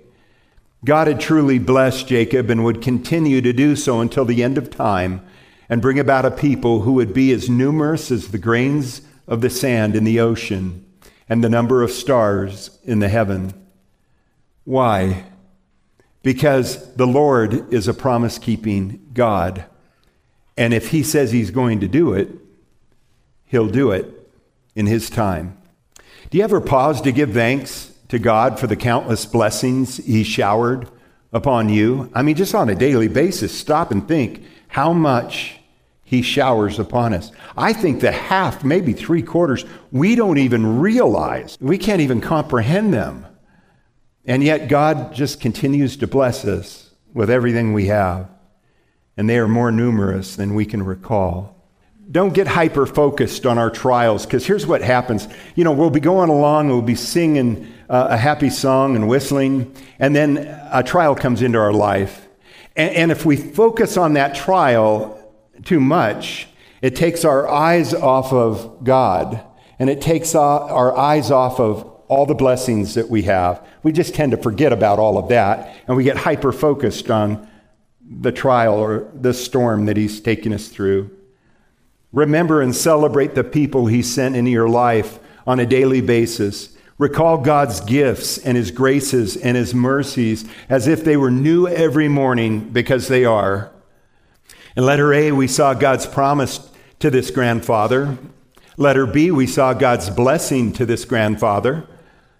God 0.85 1.07
had 1.07 1.19
truly 1.19 1.57
blessed 1.57 2.07
Jacob 2.07 2.51
and 2.51 2.63
would 2.63 2.83
continue 2.83 3.41
to 3.41 3.51
do 3.51 3.75
so 3.75 3.99
until 3.99 4.25
the 4.25 4.43
end 4.43 4.59
of 4.59 4.69
time 4.69 5.25
and 5.71 5.81
bring 5.81 5.97
about 5.97 6.25
a 6.25 6.31
people 6.31 6.81
who 6.81 6.91
would 6.91 7.13
be 7.13 7.31
as 7.31 7.49
numerous 7.49 8.11
as 8.11 8.27
the 8.27 8.37
grains 8.37 9.01
of 9.25 9.39
the 9.39 9.49
sand 9.49 9.95
in 9.95 10.03
the 10.03 10.19
ocean 10.19 10.85
and 11.29 11.41
the 11.41 11.49
number 11.49 11.81
of 11.81 11.89
stars 11.89 12.77
in 12.83 12.99
the 12.99 13.07
heaven. 13.07 13.53
Why? 14.65 15.23
Because 16.23 16.93
the 16.95 17.07
Lord 17.07 17.73
is 17.73 17.87
a 17.87 17.93
promise 17.93 18.37
keeping 18.37 18.99
God. 19.13 19.63
And 20.57 20.73
if 20.73 20.89
He 20.89 21.03
says 21.03 21.31
He's 21.31 21.51
going 21.51 21.79
to 21.79 21.87
do 21.87 22.11
it, 22.11 22.27
He'll 23.45 23.69
do 23.69 23.91
it 23.91 24.29
in 24.75 24.87
His 24.87 25.09
time. 25.09 25.57
Do 26.29 26.37
you 26.37 26.43
ever 26.43 26.59
pause 26.59 26.99
to 27.01 27.13
give 27.13 27.31
thanks 27.31 27.93
to 28.09 28.19
God 28.19 28.59
for 28.59 28.67
the 28.67 28.75
countless 28.75 29.25
blessings 29.25 29.97
He 29.97 30.25
showered 30.25 30.89
upon 31.31 31.69
you? 31.69 32.11
I 32.13 32.23
mean, 32.23 32.35
just 32.35 32.53
on 32.53 32.67
a 32.67 32.75
daily 32.75 33.07
basis, 33.07 33.57
stop 33.57 33.89
and 33.91 34.05
think 34.05 34.43
how 34.67 34.91
much 34.91 35.60
He 36.11 36.21
showers 36.21 36.77
upon 36.77 37.13
us. 37.13 37.31
I 37.55 37.71
think 37.71 38.01
that 38.01 38.13
half, 38.13 38.65
maybe 38.65 38.91
three 38.91 39.21
quarters, 39.21 39.63
we 39.93 40.15
don't 40.15 40.39
even 40.39 40.81
realize. 40.81 41.57
We 41.61 41.77
can't 41.77 42.01
even 42.01 42.19
comprehend 42.19 42.93
them. 42.93 43.25
And 44.25 44.43
yet, 44.43 44.67
God 44.67 45.13
just 45.13 45.39
continues 45.39 45.95
to 45.95 46.07
bless 46.07 46.43
us 46.43 46.93
with 47.13 47.29
everything 47.29 47.71
we 47.71 47.85
have. 47.85 48.29
And 49.15 49.29
they 49.29 49.37
are 49.37 49.47
more 49.47 49.71
numerous 49.71 50.35
than 50.35 50.53
we 50.53 50.65
can 50.65 50.83
recall 50.83 51.61
don't 52.11 52.33
get 52.33 52.45
hyper 52.45 52.85
focused 52.85 53.45
on 53.45 53.57
our 53.57 53.69
trials 53.69 54.25
because 54.25 54.45
here's 54.45 54.67
what 54.67 54.81
happens. 54.81 55.29
You 55.55 55.63
know, 55.63 55.71
we'll 55.71 55.89
be 55.89 56.01
going 56.01 56.29
along, 56.29 56.67
we'll 56.67 56.81
be 56.81 56.95
singing 56.95 57.71
uh, 57.89 58.07
a 58.09 58.17
happy 58.17 58.49
song 58.49 58.97
and 58.97 59.07
whistling, 59.07 59.73
and 59.97 60.13
then 60.13 60.37
a 60.73 60.83
trial 60.83 61.15
comes 61.15 61.41
into 61.41 61.57
our 61.57 61.71
life. 61.71 62.27
And, 62.75 62.95
and 62.95 63.11
if 63.13 63.25
we 63.25 63.37
focus 63.37 63.95
on 63.95 64.13
that 64.13 64.35
trial 64.35 65.20
too 65.63 65.79
much, 65.79 66.47
it 66.81 66.95
takes 66.95 67.23
our 67.25 67.47
eyes 67.47 67.93
off 67.93 68.33
of 68.33 68.83
God 68.83 69.43
and 69.79 69.89
it 69.89 70.01
takes 70.01 70.35
our 70.35 70.97
eyes 70.97 71.31
off 71.31 71.59
of 71.59 71.83
all 72.07 72.25
the 72.25 72.35
blessings 72.35 72.95
that 72.95 73.09
we 73.09 73.23
have. 73.23 73.65
We 73.83 73.91
just 73.91 74.13
tend 74.13 74.31
to 74.31 74.37
forget 74.37 74.73
about 74.73 74.99
all 74.99 75.17
of 75.17 75.29
that 75.29 75.75
and 75.87 75.95
we 75.95 76.03
get 76.03 76.17
hyper 76.17 76.51
focused 76.51 77.09
on 77.09 77.47
the 78.05 78.31
trial 78.31 78.75
or 78.75 79.09
the 79.13 79.33
storm 79.33 79.85
that 79.85 79.97
He's 79.97 80.19
taking 80.19 80.53
us 80.53 80.67
through. 80.67 81.09
Remember 82.11 82.61
and 82.61 82.75
celebrate 82.75 83.35
the 83.35 83.43
people 83.43 83.87
He 83.87 84.01
sent 84.01 84.35
into 84.35 84.51
your 84.51 84.69
life 84.69 85.19
on 85.47 85.59
a 85.59 85.65
daily 85.65 86.01
basis. 86.01 86.77
Recall 86.97 87.37
God's 87.37 87.79
gifts 87.81 88.37
and 88.37 88.57
His 88.57 88.71
graces 88.71 89.37
and 89.37 89.55
His 89.55 89.73
mercies 89.73 90.45
as 90.69 90.87
if 90.87 91.03
they 91.03 91.17
were 91.17 91.31
new 91.31 91.67
every 91.67 92.07
morning 92.07 92.69
because 92.69 93.07
they 93.07 93.25
are. 93.25 93.71
In 94.75 94.85
letter 94.85 95.13
A, 95.13 95.31
we 95.33 95.47
saw 95.47 95.73
God's 95.73 96.05
promise 96.05 96.69
to 96.99 97.09
this 97.09 97.29
grandfather. 97.29 98.17
Letter 98.77 99.05
B, 99.05 99.29
we 99.29 99.45
saw 99.45 99.73
God's 99.73 100.09
blessing 100.09 100.71
to 100.73 100.85
this 100.85 101.03
grandfather. 101.03 101.85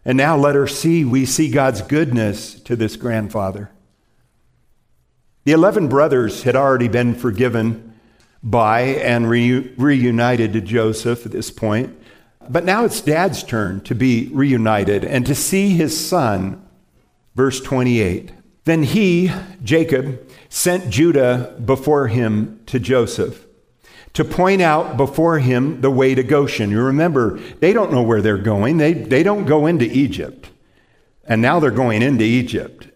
And 0.06 0.18
now, 0.18 0.38
letter 0.38 0.66
C, 0.66 1.04
we 1.04 1.26
see 1.26 1.52
God's 1.52 1.82
goodness 1.82 2.56
to 2.62 2.76
this 2.76 2.96
grandfather. 2.96 3.70
The 5.44 5.52
11 5.52 5.90
brothers 5.90 6.44
had 6.44 6.56
already 6.56 6.88
been 6.88 7.16
forgiven 7.16 8.00
by 8.42 8.82
and 8.82 9.30
re- 9.30 9.74
reunited 9.76 10.54
to 10.54 10.62
Joseph 10.62 11.26
at 11.26 11.32
this 11.32 11.52
point. 11.52 11.98
But 12.50 12.64
now 12.64 12.86
it's 12.86 13.02
dad's 13.02 13.44
turn 13.44 13.82
to 13.82 13.94
be 13.94 14.30
reunited 14.32 15.04
and 15.04 15.26
to 15.26 15.36
see 15.36 15.72
his 15.72 16.08
son. 16.08 16.66
Verse 17.36 17.62
28. 17.62 18.32
Then 18.66 18.84
he, 18.84 19.32
Jacob, 19.64 20.30
sent 20.50 20.90
Judah 20.90 21.56
before 21.64 22.08
him 22.08 22.62
to 22.68 22.80
Joseph 22.80 23.46
to 24.14 24.26
point 24.26 24.62
out 24.62 24.98
before 24.98 25.40
him 25.40 25.82
the 25.82 25.90
way 25.90 26.14
to 26.14 26.24
Goshen. 26.24 26.70
You 26.70 26.82
remember, 26.82 27.40
they 27.60 27.74
don't 27.74 27.92
know 27.92 28.04
where 28.04 28.22
they're 28.22 28.38
going, 28.38 28.78
they, 28.78 28.94
they 28.94 29.24
don't 29.24 29.46
go 29.46 29.66
into 29.66 29.86
Egypt. 29.86 30.50
And 31.24 31.42
now 31.42 31.60
they're 31.60 31.72
going 31.72 32.02
into 32.02 32.24
Egypt. 32.24 32.88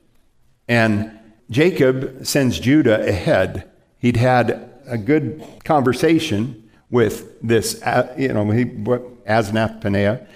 And 0.68 1.18
Jacob 1.50 2.26
sends 2.26 2.60
Judah 2.60 3.08
ahead. 3.08 3.70
He'd 4.00 4.18
had 4.18 4.72
a 4.88 4.98
good 4.98 5.44
conversation 5.64 6.70
with 6.90 7.40
this, 7.42 7.82
uh, 7.84 8.14
you 8.18 8.34
know, 8.34 8.50
he, 8.52 8.66
Zaphnath-Paaneah. 8.66 10.28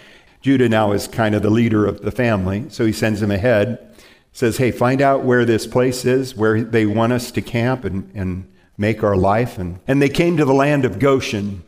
Judah 0.42 0.70
now 0.70 0.94
is 0.94 1.08
kind 1.08 1.36
of 1.36 1.42
the 1.42 1.50
leader 1.50 1.86
of 1.86 2.02
the 2.02 2.12
family, 2.12 2.66
so 2.70 2.86
he 2.86 2.94
sends 2.94 3.22
him 3.22 3.32
ahead, 3.32 3.89
says, 4.40 4.56
Hey, 4.56 4.72
find 4.72 5.02
out 5.02 5.26
where 5.26 5.44
this 5.44 5.68
place 5.68 6.06
is, 6.06 6.34
where 6.34 6.64
they 6.64 6.86
want 6.86 7.12
us 7.12 7.30
to 7.32 7.42
camp 7.42 7.84
and, 7.84 8.10
and 8.16 8.50
make 8.78 9.04
our 9.04 9.18
life. 9.18 9.58
And, 9.58 9.82
and 9.86 10.02
they 10.02 10.08
came 10.08 10.38
to 10.38 10.46
the 10.46 10.54
land 10.54 10.86
of 10.86 10.98
Goshen. 10.98 11.62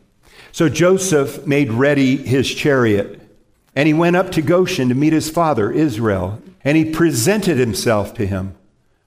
So 0.52 0.70
Joseph 0.70 1.46
made 1.46 1.70
ready 1.70 2.16
his 2.16 2.50
chariot, 2.50 3.20
and 3.76 3.86
he 3.86 3.92
went 3.92 4.16
up 4.16 4.32
to 4.32 4.40
Goshen 4.40 4.88
to 4.88 4.94
meet 4.94 5.12
his 5.12 5.28
father, 5.28 5.70
Israel, 5.70 6.40
and 6.64 6.78
he 6.78 6.86
presented 6.86 7.58
himself 7.58 8.14
to 8.14 8.26
him. 8.26 8.54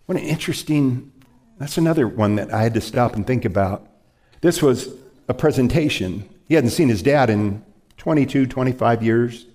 What 0.05 0.19
an 0.19 0.25
interesting 0.25 1.11
that's 1.57 1.79
another 1.79 2.07
one 2.07 2.35
that 2.35 2.53
I 2.53 2.61
had 2.61 2.75
to 2.75 2.81
stop 2.81 3.15
and 3.15 3.25
think 3.25 3.45
about. 3.45 3.87
This 4.41 4.61
was 4.61 4.89
a 5.27 5.33
presentation. 5.33 6.29
He 6.47 6.53
hadn't 6.53 6.69
seen 6.69 6.89
his 6.89 7.01
dad 7.01 7.31
in 7.31 7.63
22, 7.97 8.45
25 8.45 9.01
years. 9.01 9.47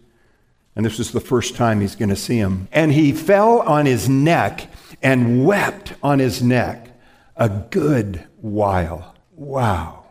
And 0.81 0.87
this 0.87 0.97
was 0.97 1.13
the 1.13 1.21
first 1.21 1.57
time 1.57 1.83
he's 1.83 1.95
going 1.95 2.09
to 2.09 2.17
see 2.17 2.39
him. 2.39 2.67
And 2.73 2.91
he 2.91 3.13
fell 3.13 3.61
on 3.61 3.85
his 3.85 4.09
neck 4.09 4.67
and 5.03 5.45
wept 5.45 5.93
on 6.03 6.21
his 6.21 6.43
neck 6.43 6.89
a 7.37 7.51
good 7.51 8.27
while. 8.39 9.15
Wow. 9.33 10.05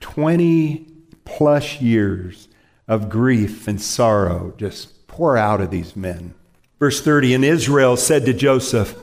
20 0.00 0.86
plus 1.24 1.80
years 1.80 2.48
of 2.86 3.08
grief 3.08 3.66
and 3.66 3.80
sorrow 3.80 4.52
just 4.58 5.06
pour 5.06 5.38
out 5.38 5.62
of 5.62 5.70
these 5.70 5.96
men. 5.96 6.34
Verse 6.78 7.00
30 7.00 7.32
And 7.32 7.44
Israel 7.46 7.96
said 7.96 8.26
to 8.26 8.34
Joseph, 8.34 8.94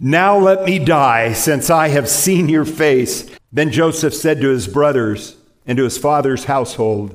now 0.00 0.36
let 0.36 0.64
me 0.64 0.80
die, 0.80 1.34
since 1.34 1.70
I 1.70 1.86
have 1.86 2.08
seen 2.08 2.48
your 2.48 2.64
face. 2.64 3.30
Then 3.52 3.70
Joseph 3.70 4.12
said 4.12 4.40
to 4.40 4.48
his 4.48 4.66
brothers 4.66 5.36
and 5.68 5.78
to 5.78 5.84
his 5.84 5.98
father's 5.98 6.46
household, 6.46 7.14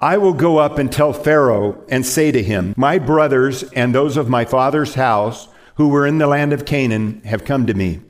I 0.00 0.18
will 0.18 0.34
go 0.34 0.58
up 0.58 0.78
and 0.78 0.90
tell 0.90 1.12
Pharaoh 1.12 1.82
and 1.88 2.04
say 2.04 2.32
to 2.32 2.42
him, 2.42 2.74
My 2.76 2.98
brothers 2.98 3.62
and 3.72 3.94
those 3.94 4.16
of 4.16 4.28
my 4.28 4.44
father's 4.44 4.94
house 4.94 5.48
who 5.76 5.88
were 5.88 6.06
in 6.06 6.18
the 6.18 6.26
land 6.26 6.52
of 6.52 6.64
Canaan 6.64 7.22
have 7.24 7.44
come 7.44 7.66
to 7.66 7.74
me. 7.74 8.00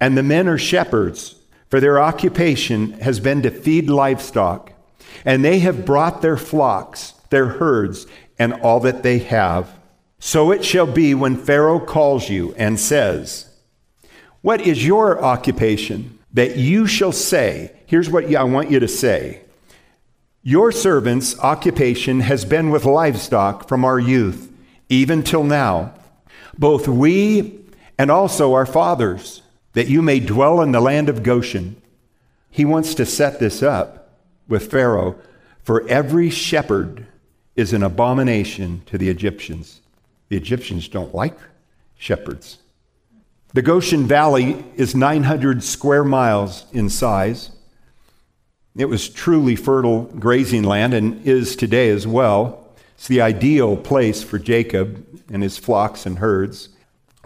And 0.00 0.16
the 0.16 0.22
men 0.22 0.48
are 0.48 0.58
shepherds, 0.58 1.36
for 1.68 1.80
their 1.80 2.00
occupation 2.00 2.92
has 3.00 3.20
been 3.20 3.42
to 3.42 3.50
feed 3.50 3.90
livestock. 3.90 4.72
And 5.24 5.44
they 5.44 5.58
have 5.58 5.84
brought 5.84 6.22
their 6.22 6.36
flocks 6.36 7.14
their 7.30 7.46
herds, 7.46 8.06
and 8.38 8.52
all 8.54 8.80
that 8.80 9.02
they 9.02 9.18
have. 9.18 9.78
So 10.18 10.50
it 10.50 10.64
shall 10.64 10.86
be 10.86 11.14
when 11.14 11.36
Pharaoh 11.36 11.80
calls 11.80 12.28
you 12.28 12.54
and 12.56 12.78
says, 12.78 13.48
What 14.42 14.60
is 14.60 14.86
your 14.86 15.22
occupation? 15.24 16.18
That 16.32 16.56
you 16.56 16.86
shall 16.86 17.12
say, 17.12 17.72
Here's 17.86 18.10
what 18.10 18.32
I 18.34 18.44
want 18.44 18.70
you 18.70 18.78
to 18.80 18.88
say. 18.88 19.42
Your 20.42 20.72
servant's 20.72 21.38
occupation 21.40 22.20
has 22.20 22.46
been 22.46 22.70
with 22.70 22.86
livestock 22.86 23.68
from 23.68 23.84
our 23.84 23.98
youth, 23.98 24.50
even 24.88 25.22
till 25.22 25.44
now, 25.44 25.92
both 26.56 26.88
we 26.88 27.60
and 27.98 28.10
also 28.10 28.54
our 28.54 28.64
fathers, 28.64 29.42
that 29.74 29.88
you 29.88 30.00
may 30.00 30.18
dwell 30.18 30.62
in 30.62 30.72
the 30.72 30.80
land 30.80 31.10
of 31.10 31.22
Goshen. 31.22 31.80
He 32.48 32.64
wants 32.64 32.94
to 32.94 33.04
set 33.04 33.38
this 33.38 33.62
up 33.62 34.16
with 34.48 34.70
Pharaoh, 34.70 35.16
for 35.62 35.86
every 35.88 36.30
shepherd 36.30 37.06
is 37.54 37.74
an 37.74 37.82
abomination 37.82 38.82
to 38.86 38.96
the 38.96 39.10
Egyptians. 39.10 39.82
The 40.30 40.38
Egyptians 40.38 40.88
don't 40.88 41.14
like 41.14 41.36
shepherds. 41.98 42.58
The 43.52 43.62
Goshen 43.62 44.06
Valley 44.06 44.64
is 44.76 44.94
900 44.94 45.62
square 45.62 46.04
miles 46.04 46.64
in 46.72 46.88
size. 46.88 47.50
It 48.76 48.84
was 48.86 49.08
truly 49.08 49.56
fertile 49.56 50.04
grazing 50.04 50.62
land 50.62 50.94
and 50.94 51.26
is 51.26 51.56
today 51.56 51.90
as 51.90 52.06
well. 52.06 52.68
It's 52.94 53.08
the 53.08 53.20
ideal 53.20 53.76
place 53.76 54.22
for 54.22 54.38
Jacob 54.38 55.04
and 55.32 55.42
his 55.42 55.58
flocks 55.58 56.06
and 56.06 56.18
herds. 56.18 56.68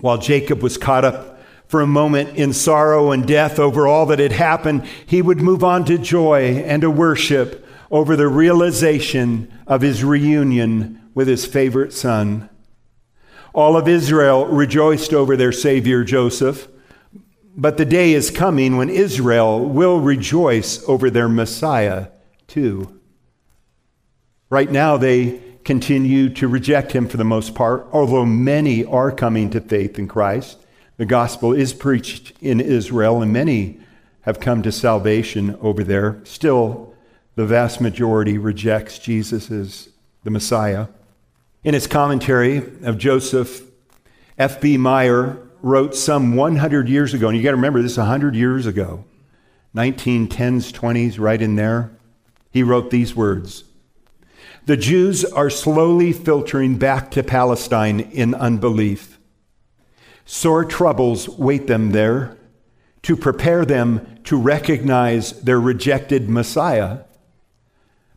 While 0.00 0.18
Jacob 0.18 0.62
was 0.62 0.78
caught 0.78 1.04
up 1.04 1.40
for 1.66 1.80
a 1.80 1.87
moment 1.87 2.37
in 2.37 2.52
sorrow 2.52 3.11
and 3.11 3.26
death 3.26 3.59
over 3.59 3.87
all 3.87 4.07
that 4.07 4.18
had 4.18 4.33
happened, 4.33 4.87
he 5.07 5.20
would 5.20 5.40
move 5.40 5.64
on 5.64 5.85
to 5.87 5.98
joy 5.98 6.62
and 6.64 6.83
to 6.83 6.90
worship 6.90 7.66
over 7.90 8.16
the 8.16 8.28
realization 8.28 9.52
of 9.66 9.83
his 9.83 10.04
reunion 10.04 11.00
with 11.14 11.28
his 11.28 11.44
favorite 11.44 11.92
son. 11.92 12.48
All 13.52 13.76
of 13.76 13.87
Israel 13.87 14.46
rejoiced 14.46 15.12
over 15.12 15.37
their 15.37 15.52
Savior 15.52 16.04
Joseph, 16.04 16.68
but 17.56 17.76
the 17.76 17.84
day 17.84 18.12
is 18.12 18.30
coming 18.30 18.76
when 18.76 18.90
Israel 18.90 19.64
will 19.64 20.00
rejoice 20.00 20.86
over 20.88 21.10
their 21.10 21.28
Messiah 21.28 22.08
too. 22.46 23.00
Right 24.50 24.70
now, 24.70 24.96
they 24.96 25.40
continue 25.64 26.28
to 26.30 26.46
reject 26.48 26.92
him 26.92 27.08
for 27.08 27.16
the 27.16 27.24
most 27.24 27.54
part, 27.54 27.86
although 27.92 28.26
many 28.26 28.84
are 28.84 29.10
coming 29.10 29.50
to 29.50 29.60
faith 29.60 29.98
in 29.98 30.08
Christ. 30.08 30.58
The 30.96 31.06
gospel 31.06 31.52
is 31.52 31.72
preached 31.72 32.32
in 32.40 32.60
Israel, 32.60 33.22
and 33.22 33.32
many 33.32 33.80
have 34.22 34.40
come 34.40 34.62
to 34.62 34.72
salvation 34.72 35.56
over 35.60 35.82
there. 35.82 36.20
Still, 36.24 36.94
the 37.34 37.46
vast 37.46 37.80
majority 37.80 38.38
rejects 38.38 38.98
Jesus 38.98 39.50
as 39.50 39.88
the 40.22 40.30
Messiah. 40.30 40.88
In 41.62 41.74
his 41.74 41.86
commentary 41.86 42.58
of 42.82 42.98
Joseph, 42.98 43.62
F.B. 44.38 44.76
Meyer 44.76 45.38
wrote 45.64 45.94
some 45.94 46.37
100 46.37 46.88
years 46.88 47.14
ago, 47.14 47.29
and 47.29 47.37
you 47.37 47.42
got 47.42 47.50
to 47.50 47.57
remember 47.57 47.83
this 47.83 47.96
100 47.96 48.35
years 48.35 48.66
ago, 48.66 49.05
1910s, 49.74 50.72
20s, 50.72 51.18
right 51.18 51.40
in 51.40 51.57
there. 51.57 51.90
He 52.50 52.62
wrote 52.62 52.90
these 52.90 53.16
words 53.16 53.64
The 54.66 54.77
Jews 54.77 55.24
are 55.24 55.50
slowly 55.50 56.12
filtering 56.12 56.77
back 56.77 57.11
to 57.12 57.22
Palestine 57.22 58.00
in 58.00 58.35
unbelief. 58.35 59.18
Sore 60.24 60.64
troubles 60.64 61.29
wait 61.29 61.66
them 61.66 61.90
there 61.90 62.37
to 63.03 63.16
prepare 63.16 63.64
them 63.64 64.20
to 64.24 64.38
recognize 64.38 65.33
their 65.42 65.61
rejected 65.61 66.31
Messiah 66.31 67.00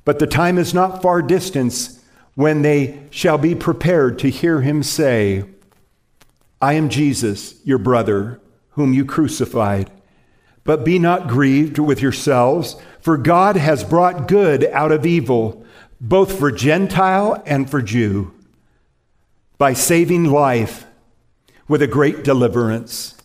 but 0.08 0.20
the 0.20 0.26
time 0.26 0.58
is 0.58 0.74
not 0.74 1.02
far 1.02 1.22
distant 1.22 1.90
when 2.36 2.62
they 2.62 2.98
shall 3.10 3.38
be 3.38 3.54
prepared 3.54 4.18
to 4.20 4.30
hear 4.30 4.62
him 4.62 4.82
say, 4.82 5.44
I 6.62 6.74
am 6.74 6.89
Jesus, 6.89 7.56
your 7.63 7.78
brother, 7.78 8.39
whom 8.72 8.93
you 8.93 9.06
crucified. 9.06 9.91
But 10.63 10.84
be 10.84 11.00
not 11.00 11.28
grieved 11.28 11.80
with 11.80 12.02
yourselves, 12.02 12.76
for 13.00 13.17
God 13.17 13.56
has 13.56 13.84
brought 13.84 14.28
good 14.28 14.65
out 14.65 14.91
of 14.91 15.06
evil, 15.06 15.65
both 16.02 16.38
for 16.38 16.52
Gentile 16.52 17.41
and 17.46 17.70
for 17.70 17.82
Jew, 17.82 18.34
by 19.58 19.74
saving 19.74 20.26
life 20.26 20.86
with 21.67 21.82
a 21.82 21.88
great 21.88 22.24
deliverance. 22.24 23.15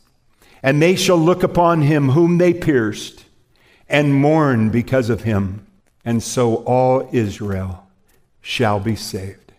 And 0.63 0.81
they 0.81 0.95
shall 0.95 1.19
look 1.19 1.43
upon 1.43 1.83
him 1.83 2.11
whom 2.11 2.39
they 2.39 2.55
pierced 2.55 3.25
and 3.89 4.15
mourn 4.15 4.71
because 4.71 5.11
of 5.11 5.23
him 5.23 5.67
and 6.05 6.23
so 6.23 6.57
all 6.65 7.09
Israel 7.13 7.87
shall 8.41 8.81
be 8.81 8.97
saved. 8.97 9.53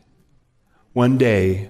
One 0.93 1.17
day, 1.17 1.69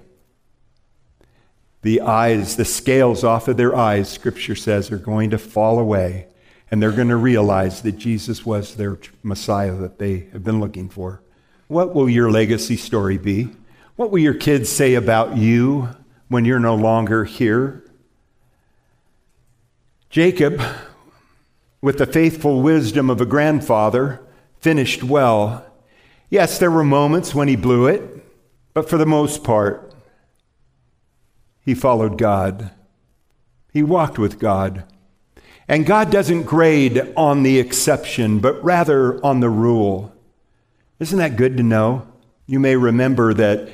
the 1.83 2.01
eyes, 2.01 2.55
the 2.55 2.65
scales 2.65 3.23
off 3.23 3.47
of 3.47 3.57
their 3.57 3.75
eyes, 3.75 4.09
Scripture 4.09 4.55
says, 4.55 4.91
are 4.91 4.97
going 4.97 5.29
to 5.29 5.37
fall 5.37 5.77
away, 5.79 6.27
and 6.71 6.81
they're 6.81 6.91
going 6.91 7.09
to 7.09 7.15
realize 7.17 7.81
that 7.81 7.97
Jesus 7.97 8.45
was 8.45 8.75
their 8.75 8.97
Messiah 9.21 9.75
that 9.75 9.99
they 9.99 10.27
have 10.31 10.43
been 10.43 10.59
looking 10.59 10.89
for. 10.89 11.21
What 11.67 11.93
will 11.93 12.09
your 12.09 12.31
legacy 12.31 12.77
story 12.77 13.17
be? 13.17 13.49
What 13.95 14.11
will 14.11 14.19
your 14.19 14.33
kids 14.33 14.69
say 14.69 14.95
about 14.95 15.37
you 15.37 15.89
when 16.29 16.45
you're 16.45 16.57
no 16.59 16.75
longer 16.75 17.25
here? 17.25 17.83
Jacob, 20.09 20.61
with 21.81 21.97
the 21.97 22.05
faithful 22.05 22.61
wisdom 22.61 23.09
of 23.09 23.19
a 23.19 23.25
grandfather, 23.25 24.21
finished 24.61 25.03
well. 25.03 25.65
Yes, 26.29 26.59
there 26.59 26.71
were 26.71 26.83
moments 26.83 27.35
when 27.35 27.49
he 27.49 27.55
blew 27.57 27.87
it, 27.87 28.25
but 28.73 28.89
for 28.89 28.97
the 28.97 29.05
most 29.05 29.43
part, 29.43 29.92
he 31.65 31.73
followed 31.73 32.17
God. 32.17 32.71
He 33.71 33.84
walked 33.84 34.19
with 34.19 34.39
God. 34.39 34.84
And 35.67 35.86
God 35.86 36.12
doesn't 36.12 36.43
grade 36.43 37.13
on 37.15 37.43
the 37.43 37.58
exception, 37.58 38.39
but 38.39 38.63
rather 38.63 39.23
on 39.26 39.39
the 39.39 39.49
rule. 39.49 40.13
Isn't 40.99 41.19
that 41.19 41.38
good 41.38 41.58
to 41.58 41.63
know? 41.63 42.08
You 42.45 42.60
may 42.60 42.76
remember 42.76 43.34
that 43.34 43.69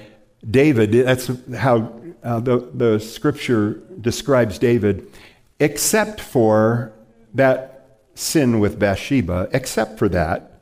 David, 0.49 0.91
that's 0.91 1.31
how 1.55 1.93
uh, 2.23 2.39
the, 2.39 2.69
the 2.73 2.99
scripture 2.99 3.81
describes 3.99 4.59
David, 4.59 5.11
except 5.59 6.21
for 6.21 6.93
that 7.33 7.99
sin 8.13 8.59
with 8.59 8.79
Bathsheba, 8.79 9.49
except 9.51 9.97
for 9.97 10.09
that, 10.09 10.61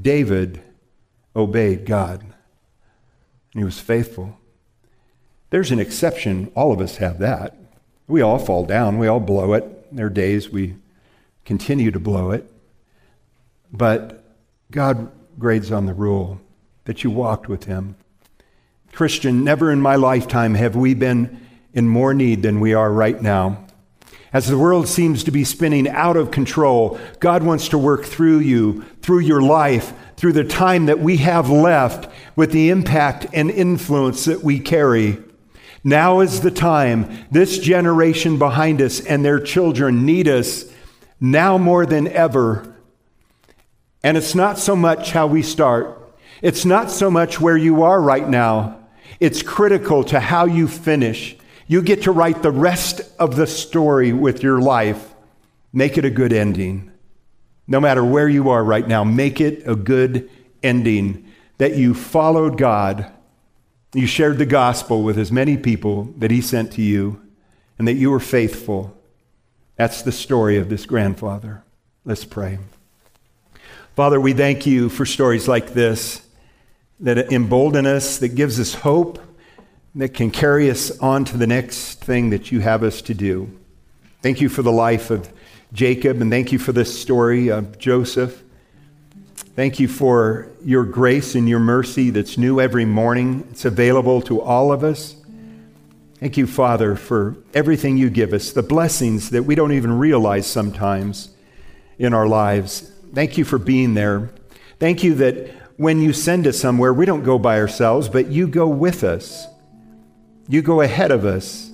David 0.00 0.62
obeyed 1.34 1.86
God, 1.86 2.20
and 2.22 2.32
he 3.54 3.64
was 3.64 3.78
faithful. 3.78 4.36
There's 5.50 5.70
an 5.70 5.80
exception. 5.80 6.50
All 6.54 6.72
of 6.72 6.80
us 6.80 6.96
have 6.96 7.18
that. 7.20 7.56
We 8.06 8.22
all 8.22 8.38
fall 8.38 8.64
down, 8.64 8.98
we 8.98 9.06
all 9.06 9.20
blow 9.20 9.52
it. 9.52 9.94
There 9.94 10.06
are 10.06 10.10
days 10.10 10.48
we 10.48 10.76
continue 11.44 11.90
to 11.90 12.00
blow 12.00 12.30
it. 12.30 12.50
But 13.72 14.24
God 14.70 15.10
grades 15.38 15.70
on 15.70 15.86
the 15.86 15.94
rule 15.94 16.40
that 16.84 17.04
you 17.04 17.10
walked 17.10 17.48
with 17.48 17.64
him. 17.64 17.96
Christian, 18.92 19.44
never 19.44 19.70
in 19.70 19.80
my 19.80 19.96
lifetime 19.96 20.54
have 20.54 20.74
we 20.74 20.94
been 20.94 21.46
in 21.74 21.86
more 21.86 22.14
need 22.14 22.42
than 22.42 22.60
we 22.60 22.74
are 22.74 22.90
right 22.90 23.20
now. 23.20 23.66
As 24.32 24.46
the 24.46 24.58
world 24.58 24.88
seems 24.88 25.24
to 25.24 25.30
be 25.30 25.44
spinning 25.44 25.88
out 25.88 26.16
of 26.16 26.30
control, 26.30 26.98
God 27.20 27.42
wants 27.42 27.68
to 27.68 27.78
work 27.78 28.04
through 28.04 28.40
you, 28.40 28.84
through 29.00 29.20
your 29.20 29.40
life, 29.40 29.92
through 30.16 30.32
the 30.32 30.44
time 30.44 30.86
that 30.86 30.98
we 30.98 31.18
have 31.18 31.48
left 31.48 32.10
with 32.36 32.52
the 32.52 32.68
impact 32.70 33.26
and 33.32 33.50
influence 33.50 34.26
that 34.26 34.42
we 34.42 34.60
carry. 34.60 35.18
Now 35.88 36.20
is 36.20 36.42
the 36.42 36.50
time. 36.50 37.26
This 37.30 37.58
generation 37.58 38.38
behind 38.38 38.82
us 38.82 39.00
and 39.00 39.24
their 39.24 39.40
children 39.40 40.04
need 40.04 40.28
us 40.28 40.66
now 41.18 41.56
more 41.56 41.86
than 41.86 42.08
ever. 42.08 42.76
And 44.04 44.18
it's 44.18 44.34
not 44.34 44.58
so 44.58 44.76
much 44.76 45.12
how 45.12 45.26
we 45.26 45.42
start, 45.42 45.94
it's 46.42 46.66
not 46.66 46.90
so 46.90 47.10
much 47.10 47.40
where 47.40 47.56
you 47.56 47.82
are 47.82 48.00
right 48.02 48.28
now. 48.28 48.76
It's 49.18 49.42
critical 49.42 50.04
to 50.04 50.20
how 50.20 50.44
you 50.44 50.68
finish. 50.68 51.36
You 51.66 51.80
get 51.80 52.02
to 52.02 52.12
write 52.12 52.42
the 52.42 52.50
rest 52.50 53.00
of 53.18 53.36
the 53.36 53.46
story 53.46 54.12
with 54.12 54.42
your 54.42 54.60
life. 54.60 55.14
Make 55.72 55.96
it 55.96 56.04
a 56.04 56.10
good 56.10 56.34
ending. 56.34 56.92
No 57.66 57.80
matter 57.80 58.04
where 58.04 58.28
you 58.28 58.50
are 58.50 58.62
right 58.62 58.86
now, 58.86 59.04
make 59.04 59.40
it 59.40 59.66
a 59.66 59.74
good 59.74 60.28
ending 60.62 61.32
that 61.56 61.76
you 61.76 61.94
followed 61.94 62.58
God, 62.58 63.10
you 63.98 64.06
shared 64.06 64.38
the 64.38 64.46
gospel 64.46 65.02
with 65.02 65.18
as 65.18 65.32
many 65.32 65.56
people 65.56 66.04
that 66.18 66.30
He 66.30 66.40
sent 66.40 66.72
to 66.72 66.82
you, 66.82 67.20
and 67.78 67.86
that 67.86 67.94
you 67.94 68.10
were 68.10 68.20
faithful. 68.20 68.96
That's 69.76 70.02
the 70.02 70.12
story 70.12 70.56
of 70.56 70.68
this 70.68 70.86
grandfather. 70.86 71.62
Let's 72.04 72.24
pray. 72.24 72.58
Father, 73.94 74.20
we 74.20 74.32
thank 74.32 74.66
you 74.66 74.88
for 74.88 75.04
stories 75.04 75.48
like 75.48 75.74
this 75.74 76.22
that 77.00 77.32
embolden 77.32 77.86
us, 77.86 78.18
that 78.18 78.34
gives 78.34 78.58
us 78.58 78.74
hope 78.74 79.20
that 79.94 80.14
can 80.14 80.30
carry 80.30 80.70
us 80.70 80.96
on 81.00 81.24
to 81.24 81.36
the 81.36 81.46
next 81.46 81.96
thing 82.04 82.30
that 82.30 82.52
you 82.52 82.60
have 82.60 82.82
us 82.82 83.02
to 83.02 83.14
do. 83.14 83.50
Thank 84.22 84.40
you 84.40 84.48
for 84.48 84.62
the 84.62 84.72
life 84.72 85.10
of 85.10 85.32
Jacob, 85.72 86.20
and 86.20 86.30
thank 86.30 86.52
you 86.52 86.58
for 86.58 86.72
this 86.72 87.00
story 87.00 87.48
of 87.48 87.78
Joseph. 87.78 88.42
Thank 89.58 89.80
you 89.80 89.88
for 89.88 90.46
your 90.62 90.84
grace 90.84 91.34
and 91.34 91.48
your 91.48 91.58
mercy 91.58 92.10
that's 92.10 92.38
new 92.38 92.60
every 92.60 92.84
morning. 92.84 93.44
It's 93.50 93.64
available 93.64 94.22
to 94.22 94.40
all 94.40 94.70
of 94.70 94.84
us. 94.84 95.16
Thank 96.20 96.36
you, 96.36 96.46
Father, 96.46 96.94
for 96.94 97.34
everything 97.52 97.96
you 97.96 98.08
give 98.08 98.32
us, 98.32 98.52
the 98.52 98.62
blessings 98.62 99.30
that 99.30 99.42
we 99.42 99.56
don't 99.56 99.72
even 99.72 99.98
realize 99.98 100.46
sometimes 100.46 101.30
in 101.98 102.14
our 102.14 102.28
lives. 102.28 102.92
Thank 103.12 103.36
you 103.36 103.44
for 103.44 103.58
being 103.58 103.94
there. 103.94 104.30
Thank 104.78 105.02
you 105.02 105.16
that 105.16 105.48
when 105.76 106.00
you 106.02 106.12
send 106.12 106.46
us 106.46 106.56
somewhere, 106.56 106.94
we 106.94 107.04
don't 107.04 107.24
go 107.24 107.36
by 107.36 107.58
ourselves, 107.58 108.08
but 108.08 108.28
you 108.28 108.46
go 108.46 108.68
with 108.68 109.02
us. 109.02 109.48
You 110.48 110.62
go 110.62 110.82
ahead 110.82 111.10
of 111.10 111.24
us. 111.24 111.68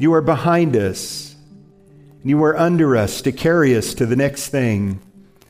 You 0.00 0.12
are 0.14 0.20
behind 0.20 0.74
us. 0.74 1.36
You 2.24 2.42
are 2.42 2.56
under 2.56 2.96
us 2.96 3.22
to 3.22 3.30
carry 3.30 3.76
us 3.76 3.94
to 3.94 4.04
the 4.04 4.16
next 4.16 4.48
thing 4.48 5.00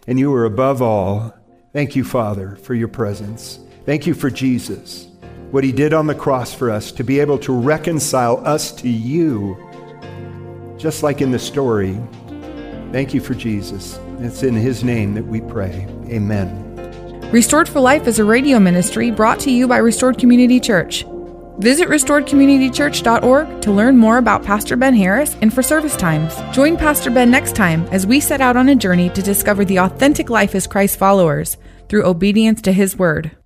and 0.06 0.18
you 0.18 0.32
are 0.34 0.44
above 0.44 0.82
all. 0.82 1.34
Thank 1.72 1.94
you, 1.94 2.04
Father, 2.04 2.56
for 2.56 2.74
your 2.74 2.88
presence. 2.88 3.60
Thank 3.86 4.06
you 4.06 4.14
for 4.14 4.30
Jesus, 4.30 5.08
what 5.50 5.64
he 5.64 5.72
did 5.72 5.92
on 5.92 6.06
the 6.06 6.14
cross 6.14 6.52
for 6.52 6.70
us 6.70 6.92
to 6.92 7.04
be 7.04 7.20
able 7.20 7.38
to 7.38 7.52
reconcile 7.52 8.44
us 8.46 8.72
to 8.72 8.88
you, 8.88 9.56
just 10.76 11.02
like 11.02 11.20
in 11.20 11.30
the 11.30 11.38
story. 11.38 11.98
Thank 12.92 13.14
you 13.14 13.20
for 13.20 13.34
Jesus. 13.34 13.98
It's 14.18 14.42
in 14.42 14.54
his 14.54 14.82
name 14.82 15.14
that 15.14 15.26
we 15.26 15.40
pray. 15.40 15.86
Amen. 16.06 16.66
Restored 17.32 17.68
for 17.68 17.80
Life 17.80 18.08
is 18.08 18.18
a 18.18 18.24
radio 18.24 18.58
ministry 18.58 19.10
brought 19.10 19.38
to 19.40 19.50
you 19.52 19.68
by 19.68 19.76
Restored 19.76 20.18
Community 20.18 20.58
Church. 20.58 21.04
Visit 21.60 21.88
restoredcommunitychurch.org 21.88 23.60
to 23.60 23.70
learn 23.70 23.98
more 23.98 24.16
about 24.16 24.42
Pastor 24.42 24.76
Ben 24.76 24.94
Harris 24.94 25.36
and 25.42 25.52
for 25.52 25.62
service 25.62 25.94
times. 25.94 26.34
Join 26.56 26.78
Pastor 26.78 27.10
Ben 27.10 27.30
next 27.30 27.54
time 27.54 27.82
as 27.92 28.06
we 28.06 28.18
set 28.18 28.40
out 28.40 28.56
on 28.56 28.70
a 28.70 28.74
journey 28.74 29.10
to 29.10 29.20
discover 29.20 29.66
the 29.66 29.78
authentic 29.80 30.30
life 30.30 30.54
as 30.54 30.66
Christ 30.66 30.98
followers 30.98 31.58
through 31.90 32.06
obedience 32.06 32.62
to 32.62 32.72
his 32.72 32.98
word. 32.98 33.36